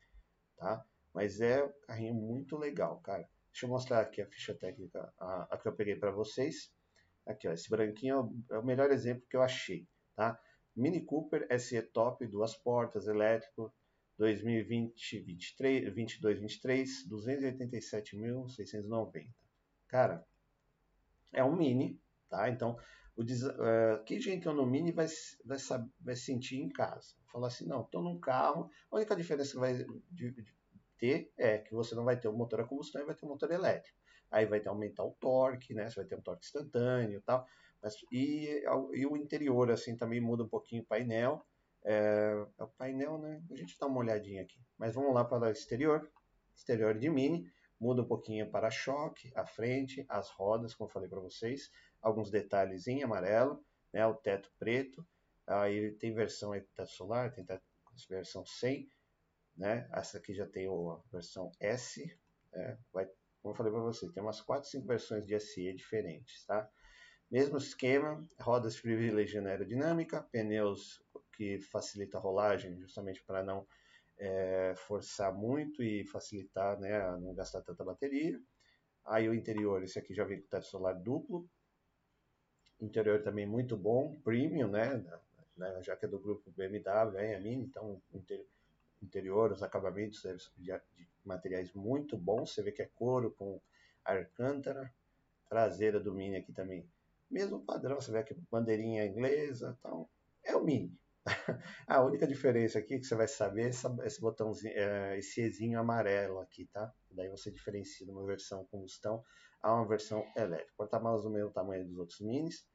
tá? 0.59 0.85
Mas 1.15 1.41
é 1.41 1.65
um 1.65 1.73
carrinho 1.87 2.15
muito 2.15 2.59
legal, 2.59 3.01
cara. 3.01 3.27
Deixa 3.51 3.67
eu 3.67 3.71
mostrar 3.71 4.01
aqui 4.01 4.21
a 4.21 4.27
ficha 4.27 4.55
técnica, 4.55 5.13
a, 5.19 5.55
a 5.55 5.59
que 5.59 5.69
eu 5.69 5.75
peguei 5.75 5.97
para 5.97 6.11
vocês. 6.11 6.71
Aqui, 7.27 7.49
ó, 7.49 7.53
esse 7.53 7.71
branquinho 7.71 8.45
é 8.51 8.59
o 8.59 8.65
melhor 8.65 8.91
exemplo 8.91 9.25
que 9.31 9.37
eu 9.37 9.43
achei, 9.43 9.87
tá? 10.17 10.39
Mini 10.75 11.05
Cooper 11.05 11.47
SE 11.59 11.83
Top, 11.83 12.27
duas 12.27 12.57
portas, 12.57 13.07
elétrico, 13.07 13.73
2020, 14.19 15.21
23, 15.21 15.95
22, 15.95 16.41
23, 16.41 17.09
287.690. 17.09 19.29
Cara, 19.89 20.27
é 21.33 21.45
um 21.45 21.57
Mini, 21.57 22.01
tá? 22.29 22.49
Então, 22.49 22.77
o, 23.17 23.23
uh, 23.23 24.05
quem 24.05 24.21
já 24.21 24.33
entrou 24.33 24.55
no 24.55 24.67
Mini 24.67 24.93
vai, 24.93 25.07
vai, 25.45 25.59
saber, 25.59 25.91
vai 26.01 26.17
sentir 26.17 26.57
em 26.57 26.69
casa. 26.69 27.15
Falar 27.31 27.49
assim, 27.49 27.67
não, 27.67 27.83
estou 27.83 28.03
num 28.03 28.19
carro, 28.19 28.71
a 28.91 28.97
única 28.97 29.17
diferença 29.17 29.53
que 29.53 29.59
vai 29.59 29.75
de, 30.11 30.31
de 30.31 30.55
ter 30.99 31.33
é 31.37 31.59
que 31.59 31.75
você 31.75 31.95
não 31.95 32.05
vai 32.05 32.19
ter 32.19 32.29
o 32.29 32.33
motor 32.33 32.61
a 32.61 32.65
combustão 32.65 33.03
e 33.03 33.07
vai 33.07 33.15
ter 33.15 33.27
o 33.27 33.29
motor 33.29 33.51
elétrico 33.51 34.03
aí 34.33 34.47
vai 34.47 34.63
aumentar 34.67 35.05
o 35.05 35.15
torque, 35.21 35.75
né? 35.75 35.89
Você 35.89 35.97
vai 35.97 36.07
ter 36.07 36.17
um 36.17 36.23
torque 36.23 36.47
instantâneo 36.47 37.19
e 37.19 37.21
tal. 37.21 37.47
E, 38.11 38.63
e 38.93 39.07
o 39.07 39.17
interior, 39.17 39.71
assim, 39.71 39.97
também 39.97 40.21
muda 40.21 40.45
um 40.45 40.49
pouquinho 40.49 40.83
o 40.83 40.87
painel. 40.87 41.45
É, 41.85 42.47
é, 42.59 42.63
o 42.63 42.69
painel, 42.69 43.19
né? 43.19 43.43
A 43.51 43.57
gente 43.57 43.77
dá 43.79 43.87
uma 43.87 43.99
olhadinha 43.99 44.43
aqui. 44.43 44.61
Mas 44.79 44.95
vamos 44.95 45.15
lá 45.15 45.25
para 45.25 45.49
o 45.49 45.51
exterior. 45.51 46.11
Exterior 46.55 46.97
de 46.97 47.11
Mini. 47.11 47.51
Muda 47.81 48.03
um 48.03 48.07
pouquinho 48.07 48.49
para 48.49 48.71
choque, 48.71 49.33
a 49.35 49.45
frente, 49.45 50.07
as 50.09 50.31
rodas, 50.31 50.73
como 50.73 50.89
eu 50.89 50.93
falei 50.93 51.09
para 51.09 51.19
vocês. 51.19 51.71
Alguns 52.01 52.31
detalhes 52.31 52.87
em 52.87 53.03
amarelo, 53.03 53.65
né? 53.93 54.07
O 54.07 54.15
teto 54.15 54.53
preto. 54.59 55.05
Aí 55.47 55.91
tem 55.93 56.15
versão 56.15 56.53
teto 56.53 56.91
solar, 56.91 57.33
tem 57.33 57.45
teto, 57.45 57.63
versão 58.09 58.47
100, 58.47 58.89
né? 59.57 59.89
Essa 59.93 60.19
aqui 60.19 60.33
já 60.33 60.47
tem 60.47 60.69
a 60.69 61.01
versão 61.11 61.51
S, 61.59 62.17
né? 62.53 62.79
vai 62.93 63.09
como 63.43 63.53
eu 63.53 63.57
falei 63.57 63.73
para 63.73 63.83
você, 63.83 64.09
tem 64.13 64.23
umas 64.23 64.41
4, 64.41 64.71
5 64.71 64.87
versões 64.87 65.27
de 65.27 65.39
SE 65.41 65.73
diferentes, 65.73 66.45
tá? 66.47 66.71
Mesmo 67.33 67.57
esquema, 67.57 68.23
rodas 68.39 68.79
privilegiando 68.79 69.49
a 69.49 69.53
aerodinâmica, 69.53 70.23
pneus 70.31 71.03
que 71.33 71.59
facilita 71.61 72.19
a 72.19 72.21
rolagem, 72.21 72.79
justamente 72.79 73.25
para 73.25 73.43
não 73.43 73.67
é, 74.19 74.75
forçar 74.77 75.35
muito 75.35 75.83
e 75.83 76.05
facilitar, 76.05 76.79
né, 76.79 77.01
não 77.17 77.35
gastar 77.35 77.63
tanta 77.63 77.83
bateria. 77.83 78.39
Aí 79.07 79.31
o 79.31 79.35
interior, 79.35 79.83
esse 79.83 79.99
aqui 79.99 80.13
já 80.13 80.25
vem 80.25 80.43
com 80.43 80.47
teto 80.47 80.67
solar 80.67 80.95
duplo. 80.95 81.49
Interior 82.79 83.23
também 83.23 83.47
muito 83.47 83.79
bom, 83.79 84.21
premium, 84.23 84.69
né? 84.69 85.03
né? 85.57 85.83
Já 85.83 85.97
que 85.97 86.05
é 86.05 86.09
do 86.09 86.19
grupo 86.19 86.51
BMW, 86.51 87.17
é 87.17 87.37
a 87.37 87.41
Mini, 87.41 87.65
então 87.65 88.03
interior, 89.01 89.53
os 89.53 89.63
acabamentos 89.63 90.21
de, 90.59 90.67
de 90.67 91.09
materiais 91.25 91.73
muito 91.73 92.15
bons. 92.15 92.53
Você 92.53 92.63
vê 92.63 92.73
que 92.73 92.83
é 92.83 92.91
couro 92.95 93.31
com 93.31 93.59
Alcântara, 94.05 94.93
traseira 95.49 95.99
do 95.99 96.13
Mini 96.13 96.37
aqui 96.37 96.53
também. 96.53 96.87
Mesmo 97.33 97.65
padrão, 97.65 97.99
você 97.99 98.13
vê 98.13 98.19
aqui 98.19 98.37
bandeirinha 98.51 99.07
inglesa, 99.07 99.75
então 99.79 100.07
é 100.45 100.55
o 100.55 100.63
Mini. 100.63 100.95
a 101.87 102.03
única 102.03 102.27
diferença 102.27 102.79
aqui 102.79 102.99
que 102.99 103.07
você 103.07 103.15
vai 103.15 103.27
saber 103.27 103.67
é 103.67 104.07
esse 104.07 104.21
botãozinho, 104.21 104.75
é, 104.77 105.19
esse 105.19 105.41
Ezinho 105.41 105.81
amarelo 105.81 106.41
aqui, 106.41 106.67
tá? 106.67 106.93
Daí 107.11 107.31
você 107.31 107.51
diferencia 107.51 108.07
uma 108.13 108.27
versão 108.27 108.67
combustão 108.67 109.25
a 109.63 109.73
uma 109.73 109.89
versão 109.89 110.23
elétrica. 110.37 110.75
Porta-malas 110.77 111.23
do 111.23 111.31
mesmo 111.31 111.51
tamanho 111.51 111.87
dos 111.87 111.97
outros 111.97 112.21
Minis, 112.21 112.67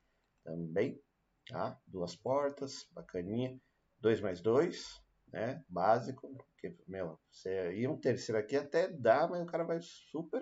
também, 0.44 1.00
tá? 1.48 1.80
Duas 1.86 2.16
portas, 2.16 2.88
bacaninha. 2.94 3.62
2 4.00 4.22
mais 4.22 4.42
2, 4.42 5.00
né? 5.32 5.64
Básico, 5.70 6.36
porque, 6.36 6.76
meu, 6.88 7.20
você 7.32 7.76
ir 7.76 7.88
um 7.88 8.00
terceiro 8.00 8.40
aqui 8.40 8.56
até 8.56 8.88
dá, 8.88 9.28
mas 9.28 9.44
o 9.44 9.46
cara 9.46 9.64
vai 9.64 9.80
super, 9.82 10.42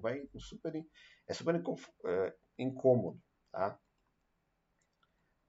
vai 0.00 0.28
super, 0.38 0.86
é 1.26 1.34
super 1.34 1.60
é, 2.06 2.34
incômodo, 2.56 3.20
tá? 3.50 3.78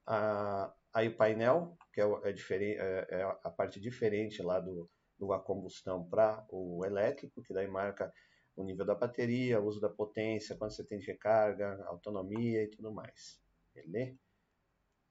Ah, 0.07 0.73
aí 0.93 1.07
o 1.07 1.15
painel, 1.15 1.77
que 1.93 2.01
é, 2.01 2.05
é, 2.23 2.31
diferente, 2.31 2.79
é, 2.79 3.07
é 3.11 3.23
a 3.43 3.49
parte 3.49 3.79
diferente 3.79 4.41
lá 4.41 4.59
do, 4.59 4.89
do 5.19 5.31
a 5.33 5.39
combustão 5.39 6.07
para 6.09 6.45
o 6.49 6.83
elétrico, 6.85 7.43
que 7.43 7.53
daí 7.53 7.67
marca 7.67 8.11
o 8.55 8.63
nível 8.63 8.85
da 8.85 8.95
bateria, 8.95 9.59
o 9.61 9.65
uso 9.65 9.79
da 9.79 9.89
potência, 9.89 10.57
quando 10.57 10.71
você 10.71 10.85
tem 10.85 10.99
de 10.99 11.07
recarga, 11.07 11.83
autonomia 11.87 12.63
e 12.63 12.69
tudo 12.69 12.91
mais. 12.91 13.39
Beleza? 13.73 14.28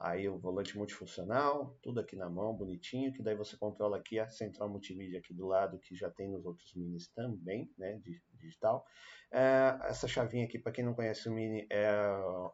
Aí 0.01 0.29
o 0.29 0.39
volante 0.39 0.79
multifuncional, 0.79 1.77
tudo 1.83 1.99
aqui 1.99 2.15
na 2.15 2.31
mão, 2.31 2.55
bonitinho, 2.55 3.13
que 3.13 3.21
daí 3.21 3.35
você 3.35 3.57
controla 3.57 3.97
aqui 3.97 4.19
a 4.21 4.29
central 4.29 4.69
multimídia 4.69 5.19
aqui 5.19 5.35
do 5.35 5.47
lado, 5.47 5.77
que 5.81 5.97
já 5.97 6.09
tem 6.09 6.29
nos 6.29 6.47
outros 6.47 6.73
minis 6.75 7.09
também, 7.09 7.69
né, 7.77 8.01
digital. 8.35 8.87
É, 9.33 9.77
essa 9.85 10.07
chavinha 10.07 10.45
aqui, 10.45 10.57
para 10.57 10.71
quem 10.71 10.85
não 10.85 10.95
conhece 10.95 11.29
o 11.29 11.33
mini, 11.33 11.67
é 11.69 11.91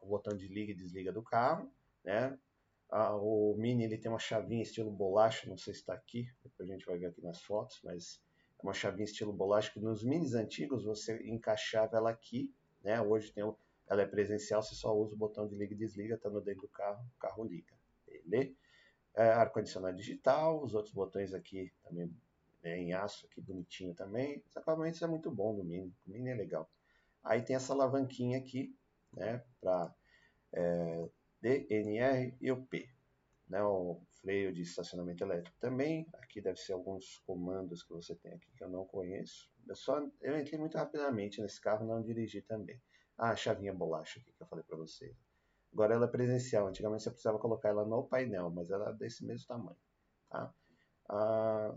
o 0.01 0.07
botão 0.07 0.35
de 0.35 0.49
liga 0.49 0.73
e 0.73 0.75
desliga 0.75 1.13
do 1.13 1.23
carro, 1.23 1.71
né. 2.03 2.39
O 3.21 3.55
mini 3.59 3.85
ele 3.85 3.99
tem 3.99 4.11
uma 4.11 4.19
chavinha 4.19 4.63
estilo 4.63 4.91
bolacha, 4.91 5.49
não 5.49 5.59
sei 5.59 5.75
se 5.75 5.81
está 5.81 5.93
aqui, 5.93 6.27
depois 6.43 6.71
a 6.71 6.73
gente 6.73 6.87
vai 6.87 6.97
ver 6.97 7.07
aqui 7.07 7.21
nas 7.21 7.43
fotos, 7.43 7.79
mas 7.85 8.23
é 8.59 8.63
uma 8.63 8.73
chavinha 8.73 9.05
estilo 9.05 9.33
bolacha 9.35 9.71
que 9.71 9.81
nos 9.81 10.03
minis 10.03 10.33
antigos 10.35 10.85
você 10.85 11.21
encaixava 11.27 11.97
ela 11.97 12.11
aqui, 12.11 12.55
né, 12.83 13.03
hoje 13.03 13.33
tem 13.33 13.45
o 13.45 13.53
ela 13.89 14.03
é 14.03 14.07
presencial, 14.07 14.63
você 14.63 14.75
só 14.75 14.97
usa 14.97 15.15
o 15.15 15.19
botão 15.19 15.47
de 15.47 15.55
liga 15.55 15.75
e 15.75 15.77
desliga, 15.77 16.15
estando 16.15 16.41
dentro 16.41 16.63
do 16.63 16.69
carro, 16.69 17.05
o 17.17 17.21
carro 17.21 17.45
liga. 17.45 17.73
Beleza? 18.07 18.55
É, 19.15 19.31
Ar-condicionado 19.31 19.97
digital, 19.97 20.63
os 20.63 20.75
outros 20.75 20.93
botões 20.93 21.33
aqui 21.35 21.73
também 21.83 22.11
né, 22.63 22.79
em 22.79 22.93
aço, 22.95 23.27
aqui 23.27 23.41
bonitinho 23.41 23.95
também. 23.95 24.43
Os 24.49 24.57
acabamentos 24.57 25.01
é 25.03 25.07
muito 25.07 25.31
bom 25.31 25.55
do 25.55 25.63
Mini, 25.63 25.95
o 26.07 26.11
Mini 26.11 26.31
é 26.31 26.35
legal. 26.35 26.69
Aí 27.23 27.43
tem 27.43 27.55
essa 27.55 27.73
alavanquinha 27.73 28.39
aqui, 28.39 28.75
né, 29.13 29.43
para 29.61 29.95
é, 30.53 31.09
DNR 31.41 32.35
e 32.41 32.51
o 32.51 32.63
P. 32.65 32.89
Né, 33.47 33.63
o 33.63 34.01
freio 34.23 34.53
de 34.53 34.63
estacionamento 34.63 35.23
elétrico 35.23 35.57
também. 35.61 36.09
Aqui 36.15 36.41
deve 36.41 36.59
ser 36.59 36.73
alguns 36.73 37.19
comandos 37.27 37.83
que 37.83 37.93
você 37.93 38.15
tem 38.15 38.33
aqui 38.33 38.51
que 38.57 38.65
eu 38.65 38.69
não 38.71 38.87
conheço. 38.87 39.51
Eu 39.69 39.77
só 39.77 40.01
eu 40.23 40.39
entrei 40.39 40.59
muito 40.59 40.79
rapidamente 40.79 41.43
nesse 41.43 41.61
carro, 41.61 41.87
não 41.87 42.03
dirigi 42.03 42.41
também. 42.41 42.81
Ah, 43.19 43.31
a 43.31 43.37
chavinha 43.37 43.73
bolacha 43.73 44.19
aqui 44.19 44.33
que 44.33 44.43
eu 44.43 44.47
falei 44.47 44.65
para 44.65 44.77
vocês. 44.77 45.15
Agora 45.73 45.95
ela 45.95 46.07
é 46.07 46.09
presencial. 46.09 46.67
Antigamente 46.69 47.03
você 47.03 47.11
precisava 47.11 47.39
colocar 47.39 47.69
ela 47.69 47.85
no 47.85 48.05
painel, 48.05 48.51
mas 48.51 48.71
ela 48.71 48.91
é 48.91 48.93
desse 48.95 49.25
mesmo 49.27 49.47
tamanho. 49.47 49.79
Tá? 50.31 50.55
Ah, 51.09 51.75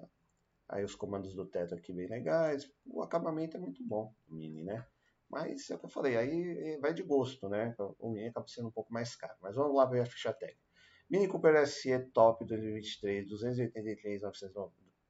aí 0.70 0.84
os 0.84 0.96
comandos 0.96 1.34
do 1.34 1.46
teto 1.46 1.76
aqui 1.76 1.92
bem 1.92 2.08
legais. 2.08 2.72
O 2.86 3.02
acabamento 3.02 3.58
é 3.58 3.60
muito 3.60 3.84
bom, 3.84 4.14
Mini, 4.28 4.64
né? 4.64 4.86
Mas 5.30 5.70
é 5.70 5.76
o 5.76 5.80
que 5.80 5.86
eu 5.86 5.90
falei, 5.90 6.16
aí 6.16 6.78
vai 6.80 6.94
de 6.94 7.04
gosto, 7.04 7.50
né? 7.50 7.76
O 8.00 8.10
Mini 8.10 8.30
acaba 8.30 8.48
sendo 8.48 8.70
um 8.70 8.72
pouco 8.72 8.94
mais 8.94 9.16
caro. 9.16 9.36
Mas 9.42 9.56
vamos 9.56 9.76
lá 9.76 9.86
ver 9.86 10.02
a 10.02 10.06
ficha 10.06 10.32
técnica. 10.32 10.67
Mini 11.10 11.28
Cooper 11.28 11.66
SE 11.66 11.98
Top 12.14 12.44
2023, 12.44 13.28
283, 13.28 14.24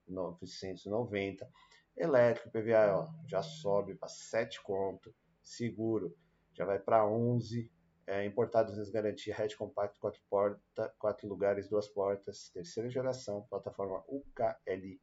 990. 0.08 1.50
Elétrico, 1.98 2.52
PVA, 2.52 2.96
ó, 2.96 3.10
já 3.28 3.42
sobe 3.42 3.96
para 3.96 4.08
7 4.08 4.62
conto 4.62 5.12
seguro, 5.42 6.16
já 6.54 6.66
vai 6.66 6.78
para 6.78 7.08
11. 7.08 7.72
É, 8.06 8.24
importados 8.26 8.90
garantia, 8.90 9.36
hatch 9.36 9.56
compacto, 9.56 10.00
4 10.00 10.22
porta, 10.30 10.96
quatro 10.98 11.28
lugares, 11.28 11.68
duas 11.68 11.90
portas, 11.90 12.50
terceira 12.50 12.90
geração, 12.90 13.46
plataforma 13.50 14.02
UKL1. 14.08 15.00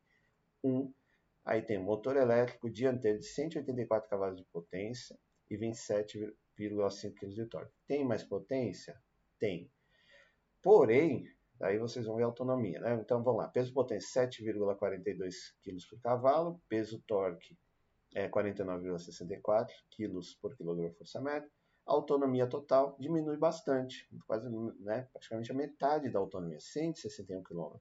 Aí 1.45 1.61
tem 1.61 1.77
motor 1.77 2.17
elétrico 2.17 2.71
dianteiro 2.71 3.19
de 3.19 3.27
184 3.27 4.09
cavalos 4.09 4.39
de 4.39 4.45
potência 4.47 5.19
e 5.51 5.57
27,5 5.59 7.15
kg 7.15 7.29
de 7.29 7.45
torque. 7.47 7.75
Tem 7.87 8.03
mais 8.07 8.23
potência? 8.23 8.99
Tem. 9.39 9.71
Porém, 10.65 11.27
aí 11.61 11.79
vocês 11.79 12.07
vão 12.07 12.17
ver 12.17 12.23
a 12.23 12.27
autonomia, 12.27 12.81
né? 12.81 12.95
Então 12.95 13.23
vamos 13.23 13.43
lá, 13.43 13.49
peso 13.49 13.73
potência 13.75 14.29
7,42 14.29 15.35
kg 15.63 15.89
por 15.91 16.01
cavalo, 16.01 16.61
peso 16.69 17.01
torque 17.07 17.57
é 18.15 18.29
49,64 18.29 19.69
kg 19.91 20.21
por 20.41 20.57
quilograma-força-metro. 20.57 21.51
A 21.87 21.93
autonomia 21.93 22.47
total 22.47 22.97
diminui 22.99 23.37
bastante, 23.37 24.09
quase 24.27 24.49
né, 24.81 25.07
praticamente 25.13 25.53
a 25.53 25.55
metade 25.55 26.09
da 26.09 26.19
autonomia, 26.19 26.59
161 26.59 27.43
km. 27.43 27.77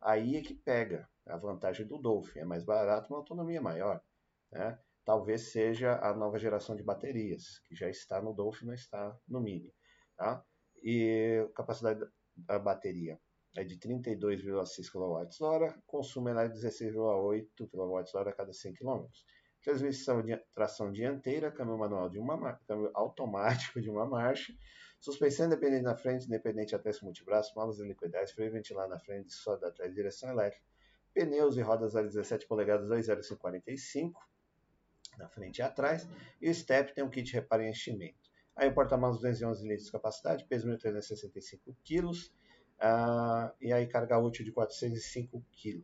Aí 0.00 0.36
é 0.36 0.42
que 0.42 0.54
pega 0.54 1.08
a 1.26 1.36
vantagem 1.36 1.86
do 1.86 1.98
Dolphin, 1.98 2.40
é 2.40 2.44
mais 2.44 2.64
barato, 2.64 3.12
uma 3.12 3.18
autonomia 3.18 3.60
maior. 3.60 4.02
Né? 4.50 4.76
Talvez 5.04 5.52
seja 5.52 6.00
a 6.02 6.12
nova 6.14 6.38
geração 6.38 6.74
de 6.74 6.82
baterias, 6.82 7.60
que 7.66 7.76
já 7.76 7.88
está 7.88 8.20
no 8.20 8.32
Dolphin, 8.32 8.66
não 8.66 8.74
está 8.74 9.16
no 9.28 9.40
Mini. 9.40 9.72
Tá? 10.16 10.44
E 10.82 11.48
capacidade 11.54 12.06
da 12.36 12.58
bateria 12.58 13.20
é 13.56 13.64
de 13.64 13.76
32,6 13.78 14.90
kWh, 14.90 15.82
consumo 15.86 16.28
é 16.28 16.48
de 16.48 16.54
16,8 16.58 17.68
kWh 17.68 18.28
a 18.28 18.32
cada 18.32 18.52
100 18.52 18.74
km 18.74 19.06
transmissão 19.62 20.22
de 20.22 20.36
tração 20.54 20.90
dianteira, 20.90 21.50
câmbio 21.50 21.76
manual 21.76 22.08
de 22.08 22.18
uma 22.18 22.54
câmbio 22.66 22.90
automático 22.94 23.80
de 23.80 23.90
uma 23.90 24.06
marcha, 24.06 24.54
suspensão 24.98 25.46
independente 25.46 25.82
na 25.82 25.96
frente, 25.96 26.26
independente 26.26 26.74
esse 26.74 27.04
multibraço, 27.04 27.52
molas 27.54 27.78
liquidez, 27.78 28.32
freio 28.32 28.52
ventilar 28.52 28.88
na 28.88 28.98
frente, 28.98 29.32
só 29.32 29.56
da 29.56 29.70
direção 29.88 30.30
elétrica, 30.30 30.64
pneus 31.12 31.56
e 31.56 31.60
rodas 31.60 31.94
a 31.94 32.02
17 32.02 32.46
polegadas 32.46 32.88
20545 32.88 34.28
na 35.18 35.28
frente 35.28 35.58
e 35.58 35.62
atrás, 35.62 36.08
e 36.40 36.48
o 36.48 36.54
step 36.54 36.94
tem 36.94 37.04
um 37.04 37.10
kit 37.10 37.26
de 37.26 37.34
reparo 37.34 37.62
e 37.62 37.68
enchimento. 37.68 38.19
Aí 38.60 38.68
o 38.68 38.74
porta-malas 38.74 39.16
211 39.16 39.66
litros 39.66 39.86
de 39.86 39.92
capacidade, 39.92 40.44
peso 40.44 40.68
1.365 40.68 41.74
kg, 41.82 42.10
uh, 42.10 43.50
e 43.58 43.72
aí 43.72 43.86
carga 43.86 44.18
útil 44.18 44.44
de 44.44 44.52
405 44.52 45.42
kg. 45.50 45.82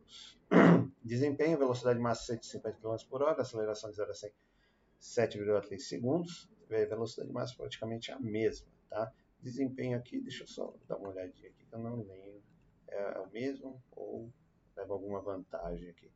Desempenho, 1.03 1.57
velocidade 1.57 1.99
máxima 1.99 2.39
150 2.39 2.73
km 2.73 2.95
por 3.09 3.23
hora, 3.23 3.41
aceleração 3.41 3.89
de 3.89 3.95
0 3.95 4.11
a 4.11 4.13
100 4.13 4.31
7,3 5.01 5.79
segundos, 5.79 6.47
velocidade 6.69 7.33
máxima 7.33 7.63
praticamente 7.63 8.11
a 8.11 8.19
mesma, 8.19 8.67
tá? 8.91 9.11
Desempenho 9.41 9.97
aqui, 9.97 10.21
deixa 10.21 10.43
eu 10.43 10.47
só 10.47 10.71
dar 10.87 10.97
uma 10.97 11.09
olhadinha 11.09 11.49
aqui 11.49 11.65
que 11.65 11.73
eu 11.73 11.79
não 11.79 12.03
lembro. 12.03 12.43
É 12.89 13.19
o 13.19 13.27
mesmo 13.31 13.81
ou 13.91 14.31
leva 14.75 14.93
alguma 14.93 15.19
vantagem 15.19 15.89
aqui? 15.89 16.11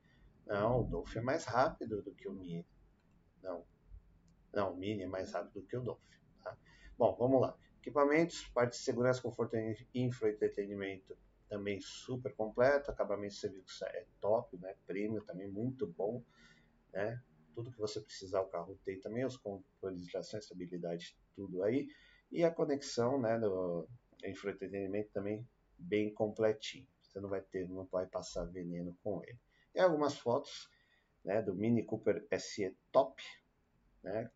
Não, 0.45 0.81
o 0.81 0.83
Dolphin 0.83 1.19
é 1.19 1.21
mais 1.23 1.43
rápido 1.43 2.03
do 2.03 2.13
que 2.13 2.27
o 2.27 2.33
Mini. 2.33 2.67
Não, 3.41 3.65
não, 4.53 4.73
o 4.73 4.77
Mini 4.77 5.01
é 5.01 5.07
mais 5.07 5.31
rápido 5.31 5.59
do 5.59 5.65
que 5.65 5.75
o 5.75 5.81
Dolphin, 5.81 6.11
tá? 6.41 6.57
Bom, 6.97 7.15
vamos 7.17 7.41
lá. 7.41 7.57
Equipamentos, 7.79 8.47
parte 8.49 8.71
de 8.71 8.83
segurança, 8.83 9.21
conforto 9.21 9.55
e 9.55 9.81
entretenimento 9.93 11.17
também 11.49 11.81
super 11.81 12.33
completo, 12.33 12.89
acabamento 12.89 13.35
que 13.41 13.83
é 13.85 14.05
top, 14.21 14.57
né? 14.57 14.73
Premium 14.87 15.21
também 15.25 15.49
muito 15.49 15.85
bom, 15.85 16.23
né? 16.93 17.21
Tudo 17.53 17.71
que 17.71 17.79
você 17.79 17.99
precisar 17.99 18.39
o 18.39 18.47
carro 18.47 18.79
tem 18.85 18.99
também, 18.99 19.25
os 19.25 19.35
controles 19.35 20.05
de 20.05 20.11
tração, 20.11 20.39
estabilidade, 20.39 21.17
tudo 21.35 21.61
aí. 21.63 21.89
E 22.31 22.45
a 22.45 22.51
conexão, 22.51 23.19
né, 23.19 23.37
do 23.37 23.85
entretenimento 24.23 25.09
também 25.11 25.45
bem 25.77 26.13
completinho. 26.13 26.87
Você 27.01 27.19
não 27.19 27.27
vai 27.27 27.41
ter, 27.41 27.67
não 27.67 27.83
vai 27.85 28.05
passar 28.05 28.45
veneno 28.45 28.97
com 29.03 29.21
ele. 29.23 29.37
E 29.75 29.79
algumas 29.79 30.17
fotos, 30.17 30.69
né, 31.25 31.41
do 31.41 31.53
Mini 31.53 31.83
Cooper 31.83 32.25
SE 32.39 32.77
Top, 32.91 33.21
né? 34.01 34.31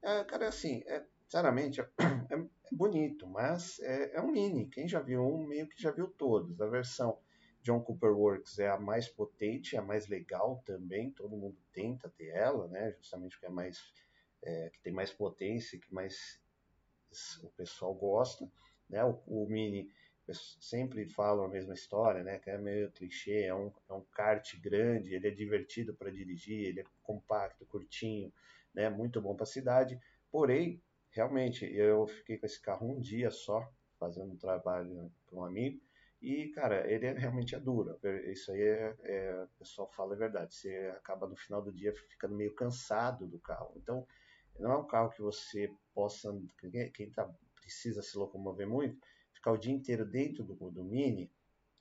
É, 0.00 0.22
cara, 0.24 0.48
assim, 0.48 0.84
é, 0.86 1.04
sinceramente, 1.32 1.80
é, 1.80 2.34
é, 2.34 2.46
bonito, 2.70 3.26
mas 3.26 3.80
é, 3.80 4.16
é, 4.16 4.20
um 4.20 4.30
mini. 4.30 4.68
Quem 4.68 4.86
já 4.86 5.00
viu 5.00 5.22
um, 5.22 5.46
meio 5.46 5.66
que 5.66 5.80
já 5.80 5.90
viu 5.90 6.06
todos. 6.06 6.60
A 6.60 6.66
versão 6.66 7.18
John 7.62 7.80
Cooper 7.80 8.10
Works 8.10 8.58
é 8.58 8.68
a 8.68 8.78
mais 8.78 9.08
potente, 9.08 9.74
é 9.74 9.78
a 9.78 9.82
mais 9.82 10.08
legal 10.08 10.62
também. 10.66 11.10
Todo 11.10 11.34
mundo 11.34 11.56
tenta 11.72 12.10
ter 12.10 12.28
ela, 12.28 12.68
né? 12.68 12.92
Justamente 12.98 13.32
porque 13.36 13.46
é 13.46 13.48
mais 13.48 13.80
é, 14.42 14.70
que 14.74 14.80
tem 14.82 14.92
mais 14.92 15.10
potência, 15.10 15.78
que 15.78 15.92
mais 15.94 16.38
o 17.42 17.48
pessoal 17.52 17.94
gosta. 17.94 18.46
Né? 18.90 19.02
O, 19.02 19.22
o 19.26 19.46
Mini 19.48 19.88
sempre 20.60 21.08
falam 21.08 21.46
a 21.46 21.48
mesma 21.48 21.72
história, 21.72 22.22
né? 22.22 22.38
Que 22.40 22.50
é 22.50 22.58
meio 22.58 22.92
clichê, 22.92 23.44
é 23.44 23.54
um, 23.54 23.72
é 23.88 23.94
um 23.94 24.04
kart 24.12 24.54
grande, 24.60 25.14
ele 25.14 25.28
é 25.28 25.30
divertido 25.30 25.94
para 25.94 26.10
dirigir, 26.10 26.66
ele 26.66 26.80
é 26.80 26.84
compacto, 27.02 27.64
curtinho, 27.64 28.30
né? 28.74 28.90
Muito 28.90 29.18
bom 29.18 29.34
para 29.34 29.44
a 29.44 29.46
cidade. 29.46 29.98
Porém, 30.30 30.82
realmente, 31.12 31.64
eu 31.64 32.06
fiquei 32.06 32.38
com 32.38 32.46
esse 32.46 32.60
carro 32.60 32.90
um 32.90 33.00
dia 33.00 33.30
só, 33.30 33.70
fazendo 33.98 34.32
um 34.32 34.36
trabalho 34.36 35.12
para 35.26 35.38
um 35.38 35.44
amigo, 35.44 35.80
e, 36.20 36.48
cara, 36.48 36.88
ele 36.90 37.06
é, 37.06 37.12
realmente 37.12 37.54
é 37.54 37.60
duro. 37.60 37.98
Isso 38.30 38.52
aí 38.52 38.62
é, 38.62 38.96
é, 39.02 39.42
o 39.42 39.58
pessoal 39.58 39.90
fala 39.90 40.14
a 40.14 40.18
verdade. 40.18 40.54
Você 40.54 40.72
acaba 40.96 41.26
no 41.26 41.34
final 41.36 41.60
do 41.60 41.72
dia 41.72 41.92
ficando 41.92 42.36
meio 42.36 42.54
cansado 42.54 43.26
do 43.26 43.40
carro. 43.40 43.72
Então, 43.76 44.06
não 44.58 44.70
é 44.70 44.76
um 44.76 44.86
carro 44.86 45.10
que 45.10 45.20
você 45.20 45.68
possa, 45.92 46.32
quem 46.94 47.10
tá, 47.10 47.28
precisa 47.56 48.02
se 48.02 48.16
locomover 48.16 48.68
muito, 48.68 48.96
ficar 49.32 49.50
o 49.50 49.58
dia 49.58 49.72
inteiro 49.72 50.04
dentro 50.04 50.44
do, 50.44 50.70
do 50.70 50.84
Mini, 50.84 51.28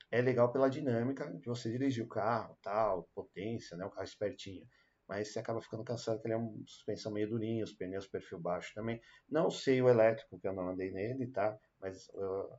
é 0.10 0.22
legal 0.22 0.52
pela 0.52 0.70
dinâmica 0.70 1.32
de 1.32 1.46
você 1.48 1.72
dirigir 1.72 2.04
o 2.04 2.08
carro, 2.08 2.58
tal, 2.62 3.08
potência, 3.14 3.78
né, 3.78 3.86
um 3.86 3.90
carro 3.90 4.04
espertinho. 4.04 4.68
Mas 5.12 5.34
você 5.34 5.40
acaba 5.40 5.62
ficando 5.62 5.84
cansado, 5.84 6.16
porque 6.16 6.30
ele 6.30 6.36
é 6.36 6.38
uma 6.38 6.54
suspensão 6.66 7.12
meio 7.12 7.30
durinha, 7.30 7.66
os 7.66 7.74
pneus 7.74 8.08
perfil 8.08 8.40
baixo 8.40 8.74
também. 8.74 9.02
Não 9.30 9.52
sei 9.52 9.82
o 9.82 9.90
elétrico, 9.90 10.40
que 10.40 10.48
eu 10.48 10.54
não 10.54 10.70
andei 10.70 10.90
nele, 10.90 11.28
tá? 11.28 11.60
Mas 11.82 12.08
uh, 12.14 12.58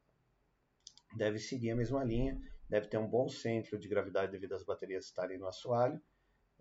deve 1.16 1.38
seguir 1.38 1.70
a 1.70 1.76
mesma 1.76 2.04
linha, 2.04 2.38
deve 2.68 2.88
ter 2.88 2.98
um 2.98 3.08
bom 3.08 3.26
centro 3.26 3.78
de 3.78 3.88
gravidade 3.88 4.32
devido 4.32 4.52
às 4.52 4.64
baterias 4.64 5.06
estarem 5.06 5.38
no 5.38 5.46
assoalho 5.46 5.98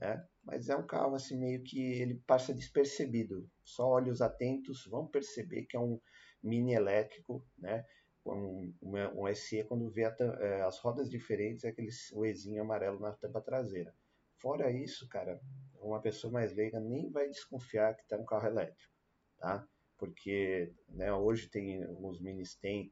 né? 0.01 0.25
Mas 0.43 0.67
é 0.67 0.75
um 0.75 0.85
carro 0.85 1.13
assim 1.15 1.37
meio 1.37 1.61
que 1.63 1.79
ele 1.79 2.15
passa 2.25 2.53
despercebido. 2.53 3.47
Só 3.63 3.87
olhos 3.87 4.19
atentos 4.19 4.85
vão 4.87 5.05
perceber 5.05 5.63
que 5.65 5.77
é 5.77 5.79
um 5.79 6.01
mini 6.41 6.73
elétrico, 6.73 7.45
né? 7.57 7.85
Um, 8.25 8.73
um, 8.81 9.23
um 9.23 9.35
SE 9.35 9.63
quando 9.65 9.89
vê 9.91 10.05
a, 10.05 10.15
é, 10.39 10.61
as 10.63 10.79
rodas 10.79 11.09
diferentes 11.09 11.63
é 11.63 11.69
aquele 11.69 11.89
o 12.13 12.25
Ezinho 12.25 12.61
amarelo 12.61 12.99
na 12.99 13.13
tampa 13.13 13.41
traseira. 13.41 13.93
Fora 14.37 14.71
isso, 14.71 15.07
cara, 15.07 15.39
uma 15.81 16.01
pessoa 16.01 16.31
mais 16.31 16.53
leiga 16.53 16.79
nem 16.79 17.09
vai 17.09 17.27
desconfiar 17.27 17.95
que 17.95 18.03
está 18.03 18.17
um 18.17 18.25
carro 18.25 18.47
elétrico, 18.47 18.93
tá? 19.37 19.67
Porque 19.97 20.73
né, 20.89 21.13
hoje 21.13 21.49
tem 21.49 21.85
os 21.99 22.19
minis 22.19 22.55
tem 22.55 22.91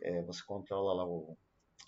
é, 0.00 0.22
você 0.22 0.42
controla 0.44 0.94
lá 0.94 1.06
o 1.06 1.36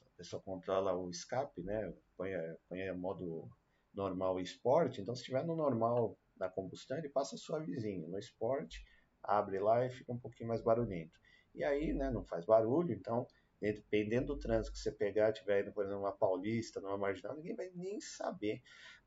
a 0.03 0.17
pessoa 0.17 0.41
controla 0.43 0.97
o 0.97 1.11
escape, 1.11 1.63
né? 1.63 1.93
Põe, 2.17 2.31
põe 2.69 2.91
modo 2.93 3.51
normal 3.93 4.41
e 4.41 4.43
esporte, 4.43 5.01
então 5.01 5.15
se 5.15 5.21
estiver 5.21 5.45
no 5.45 5.55
normal 5.55 6.19
da 6.37 6.49
combustão, 6.49 6.97
ele 6.99 7.09
passa 7.09 7.37
suavezinho. 7.37 8.09
No 8.09 8.19
esporte, 8.19 8.83
abre 9.23 9.59
lá 9.59 9.85
e 9.85 9.91
fica 9.91 10.13
um 10.13 10.19
pouquinho 10.19 10.49
mais 10.49 10.63
barulhento. 10.63 11.19
E 11.55 11.65
aí, 11.65 11.93
né, 11.93 12.11
não 12.11 12.25
faz 12.25 12.45
barulho, 12.45 12.93
então, 12.93 13.27
dependendo 13.61 14.35
do 14.35 14.39
trânsito 14.39 14.73
que 14.73 14.79
você 14.79 14.93
pegar, 14.93 15.33
tiver 15.33 15.71
por 15.73 15.85
exemplo, 15.85 16.01
numa 16.01 16.13
paulista, 16.13 16.81
numa 16.81 16.99
marginal, 16.99 17.35
ninguém 17.35 17.55
vai 17.55 17.71
nem 17.75 18.01
saber 18.01 18.63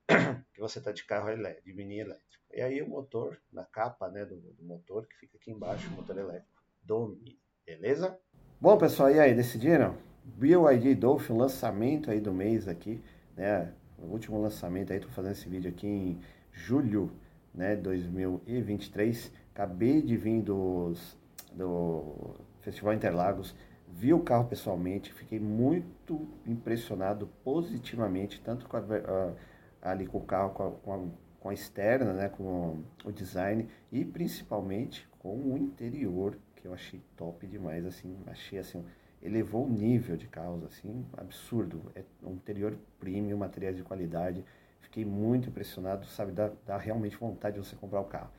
que 0.54 0.60
você 0.60 0.80
está 0.80 0.92
de 0.92 1.04
carro 1.06 1.30
elétrico, 1.30 1.66
de 1.66 1.74
mini 1.74 2.00
elétrico. 2.00 2.30
E 2.52 2.62
aí 2.62 2.82
o 2.82 2.90
motor, 2.90 3.40
na 3.52 3.64
capa 3.64 4.10
né, 4.10 4.26
do, 4.26 4.36
do 4.36 4.64
motor, 4.64 5.08
que 5.08 5.16
fica 5.18 5.38
aqui 5.38 5.52
embaixo, 5.52 5.88
o 5.90 5.92
motor 5.92 6.18
elétrico 6.18 6.64
do 6.82 7.08
Mini, 7.10 7.40
beleza? 7.66 8.20
Bom, 8.60 8.78
pessoal, 8.78 9.12
e 9.12 9.20
aí, 9.20 9.34
decidiram? 9.36 9.96
BYD 10.26 10.96
Dolphin, 10.96 11.34
lançamento 11.34 12.12
aí 12.12 12.20
do 12.20 12.34
mês 12.34 12.68
aqui, 12.68 13.02
né? 13.36 13.74
o 14.02 14.08
último 14.08 14.42
lançamento 14.42 14.92
aí, 14.92 14.98
estou 14.98 15.12
fazendo 15.12 15.34
esse 15.34 15.48
vídeo 15.48 15.70
aqui 15.70 15.88
em 15.88 16.22
julho, 16.52 17.12
né, 17.54 17.76
2023. 17.76 19.32
Acabei 19.54 20.02
de 20.02 20.16
vir 20.18 20.42
dos, 20.42 21.18
do 21.52 22.36
Festival 22.62 22.94
Interlagos, 22.94 23.56
vi 23.88 24.14
o 24.14 24.20
carro 24.20 24.48
pessoalmente, 24.48 25.14
fiquei 25.14 25.40
muito 25.40 26.28
impressionado 26.46 27.28
positivamente, 27.44 28.42
tanto 28.42 28.68
com 28.68 28.78
a, 28.78 28.80
a, 28.80 29.34
ali 29.82 30.06
com 30.06 30.18
o 30.18 30.26
carro, 30.26 30.52
com 30.52 30.64
a, 30.68 30.72
com 30.72 30.94
a, 30.94 31.08
com 31.40 31.50
a 31.50 31.54
externa, 31.54 32.14
né, 32.14 32.30
com 32.30 32.84
o 33.04 33.12
design 33.12 33.68
e 33.92 34.04
principalmente 34.04 35.08
com 35.20 35.36
o 35.36 35.58
interior, 35.58 36.38
que 36.56 36.68
eu 36.68 36.74
achei 36.74 37.02
top 37.16 37.46
demais, 37.48 37.86
assim, 37.86 38.18
achei 38.28 38.60
assim 38.60 38.84
elevou 39.22 39.66
o 39.66 39.70
nível 39.70 40.16
de 40.16 40.28
carros, 40.28 40.64
assim, 40.64 41.06
absurdo. 41.18 41.92
É 41.96 42.04
um 42.24 42.34
interior 42.34 42.78
premium, 43.00 43.38
materiais 43.38 43.76
de 43.76 43.84
qualidade. 43.84 44.44
Fiquei 44.82 45.06
muito 45.06 45.50
impressionado, 45.50 46.06
sabe, 46.06 46.32
dá, 46.32 46.52
dá 46.66 46.78
realmente 46.78 47.18
vontade 47.18 47.60
de 47.60 47.66
você 47.68 47.76
comprar 47.76 48.02
o 48.02 48.06
carro. 48.06 48.32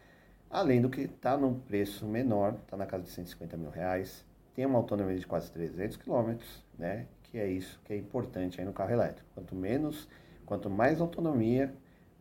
Além 0.48 0.81
do 0.81 0.90
que 0.90 1.03
está 1.03 1.37
num 1.37 1.61
preço 1.61 2.07
menor, 2.07 2.55
está 2.55 2.76
na 2.76 2.87
casa 2.87 3.05
de 3.05 3.11
150 3.11 3.57
mil 3.57 3.70
reais, 3.70 4.24
tem 4.55 4.66
uma 4.66 4.79
autonomia 4.79 5.16
de 5.16 5.26
quase 5.26 5.50
300 5.53 5.96
quilômetros, 5.96 6.64
né? 6.76 7.07
Que 7.22 7.38
é 7.38 7.48
isso 7.48 7.81
que 7.85 7.92
é 7.92 7.96
importante 7.96 8.61
aí 8.61 8.66
no 8.66 8.72
carro 8.72 8.90
elétrico. 8.90 9.29
Quanto 9.33 9.55
menos, 9.55 10.09
quanto 10.51 10.69
mais 10.69 11.01
autonomia, 11.01 11.73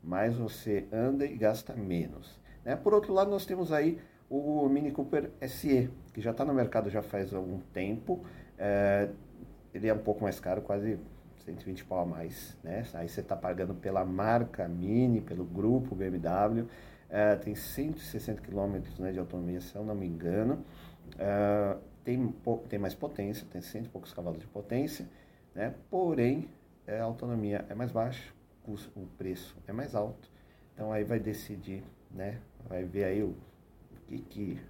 mais 0.04 0.38
você 0.38 0.88
anda 0.94 1.26
e 1.26 1.36
gasta 1.36 1.74
menos. 1.74 2.40
Né? 2.64 2.76
Por 2.76 2.94
outro 2.94 3.12
lado, 3.12 3.32
nós 3.32 3.44
temos 3.44 3.72
aí 3.72 4.00
o 4.30 4.70
Mini 4.70 4.92
Cooper 4.92 5.32
SE, 5.48 5.90
que 6.14 6.22
já 6.22 6.30
está 6.30 6.46
no 6.46 6.54
mercado 6.54 6.92
já 6.92 7.02
faz 7.02 7.34
algum 7.34 7.60
tempo, 7.74 8.24
é, 8.56 9.10
ele 9.74 9.88
é 9.88 9.94
um 9.96 9.98
pouco 9.98 10.22
mais 10.22 10.40
caro, 10.40 10.62
quase 10.62 11.00
120 11.44 11.86
pau 11.86 12.02
a 12.02 12.06
mais, 12.06 12.56
né? 12.64 12.84
Aí 12.94 13.10
você 13.10 13.22
está 13.22 13.36
pagando 13.36 13.74
pela 13.74 14.06
marca 14.06 14.68
Mini, 14.68 15.22
pelo 15.22 15.44
grupo 15.44 15.96
BMW, 15.96 16.68
é, 17.10 17.36
tem 17.36 17.56
160 17.56 18.44
km 18.44 18.80
né, 19.00 19.12
de 19.12 19.18
autonomia, 19.18 19.60
se 19.60 19.76
eu 19.76 19.84
não 19.84 19.96
me 19.96 20.06
engano, 20.06 20.64
é, 21.18 21.76
tem, 22.04 22.32
tem 22.70 22.78
mais 22.78 22.94
potência, 22.94 23.48
tem 23.50 23.60
100 23.60 23.86
e 23.86 23.88
poucos 23.88 24.14
cavalos 24.14 24.40
de 24.40 24.46
potência, 24.46 25.10
né? 25.56 25.74
Porém, 25.90 26.48
a 26.98 27.04
autonomia 27.04 27.66
é 27.70 27.76
mais 27.76 27.92
baixa, 27.92 28.34
o 28.96 29.06
preço 29.18 29.58
é 29.68 29.74
mais 29.74 29.96
alto, 29.96 30.30
então 30.74 30.92
aí 30.92 31.04
vai 31.04 31.20
decidir, 31.20 31.84
né? 32.12 32.40
Vai 32.68 32.84
ver 32.84 33.04
aí 33.06 33.24
o 33.24 33.36
que, 34.08 34.20
que 34.20 34.62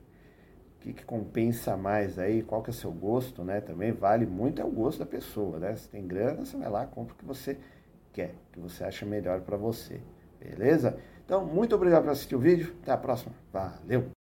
que, 0.80 0.94
que, 0.94 1.06
compensa 1.06 1.76
mais 1.76 2.18
aí, 2.18 2.42
qual 2.42 2.62
que 2.62 2.70
é 2.70 2.74
o 2.74 2.74
seu 2.74 2.92
gosto, 2.92 3.44
né? 3.44 3.62
Também 3.62 3.92
vale 3.92 4.26
muito 4.26 4.62
é 4.62 4.66
o 4.66 4.72
gosto 4.72 5.00
da 5.00 5.06
pessoa, 5.06 5.60
né? 5.60 5.76
Se 5.76 5.90
tem 5.90 6.08
grana, 6.08 6.46
você 6.46 6.58
vai 6.58 6.70
lá, 6.70 6.86
compra 6.86 7.14
o 7.14 7.18
que 7.18 7.26
você 7.26 7.58
quer, 8.14 8.34
o 8.50 8.54
que 8.54 8.60
você 8.60 8.84
acha 8.84 9.06
melhor 9.06 9.42
para 9.42 9.58
você, 9.58 10.00
beleza? 10.40 10.98
Então, 11.26 11.46
muito 11.46 11.76
obrigado 11.76 12.04
por 12.04 12.12
assistir 12.12 12.36
o 12.36 12.40
vídeo, 12.40 12.76
até 12.82 12.92
a 12.92 12.98
próxima, 12.98 13.34
valeu! 13.52 14.19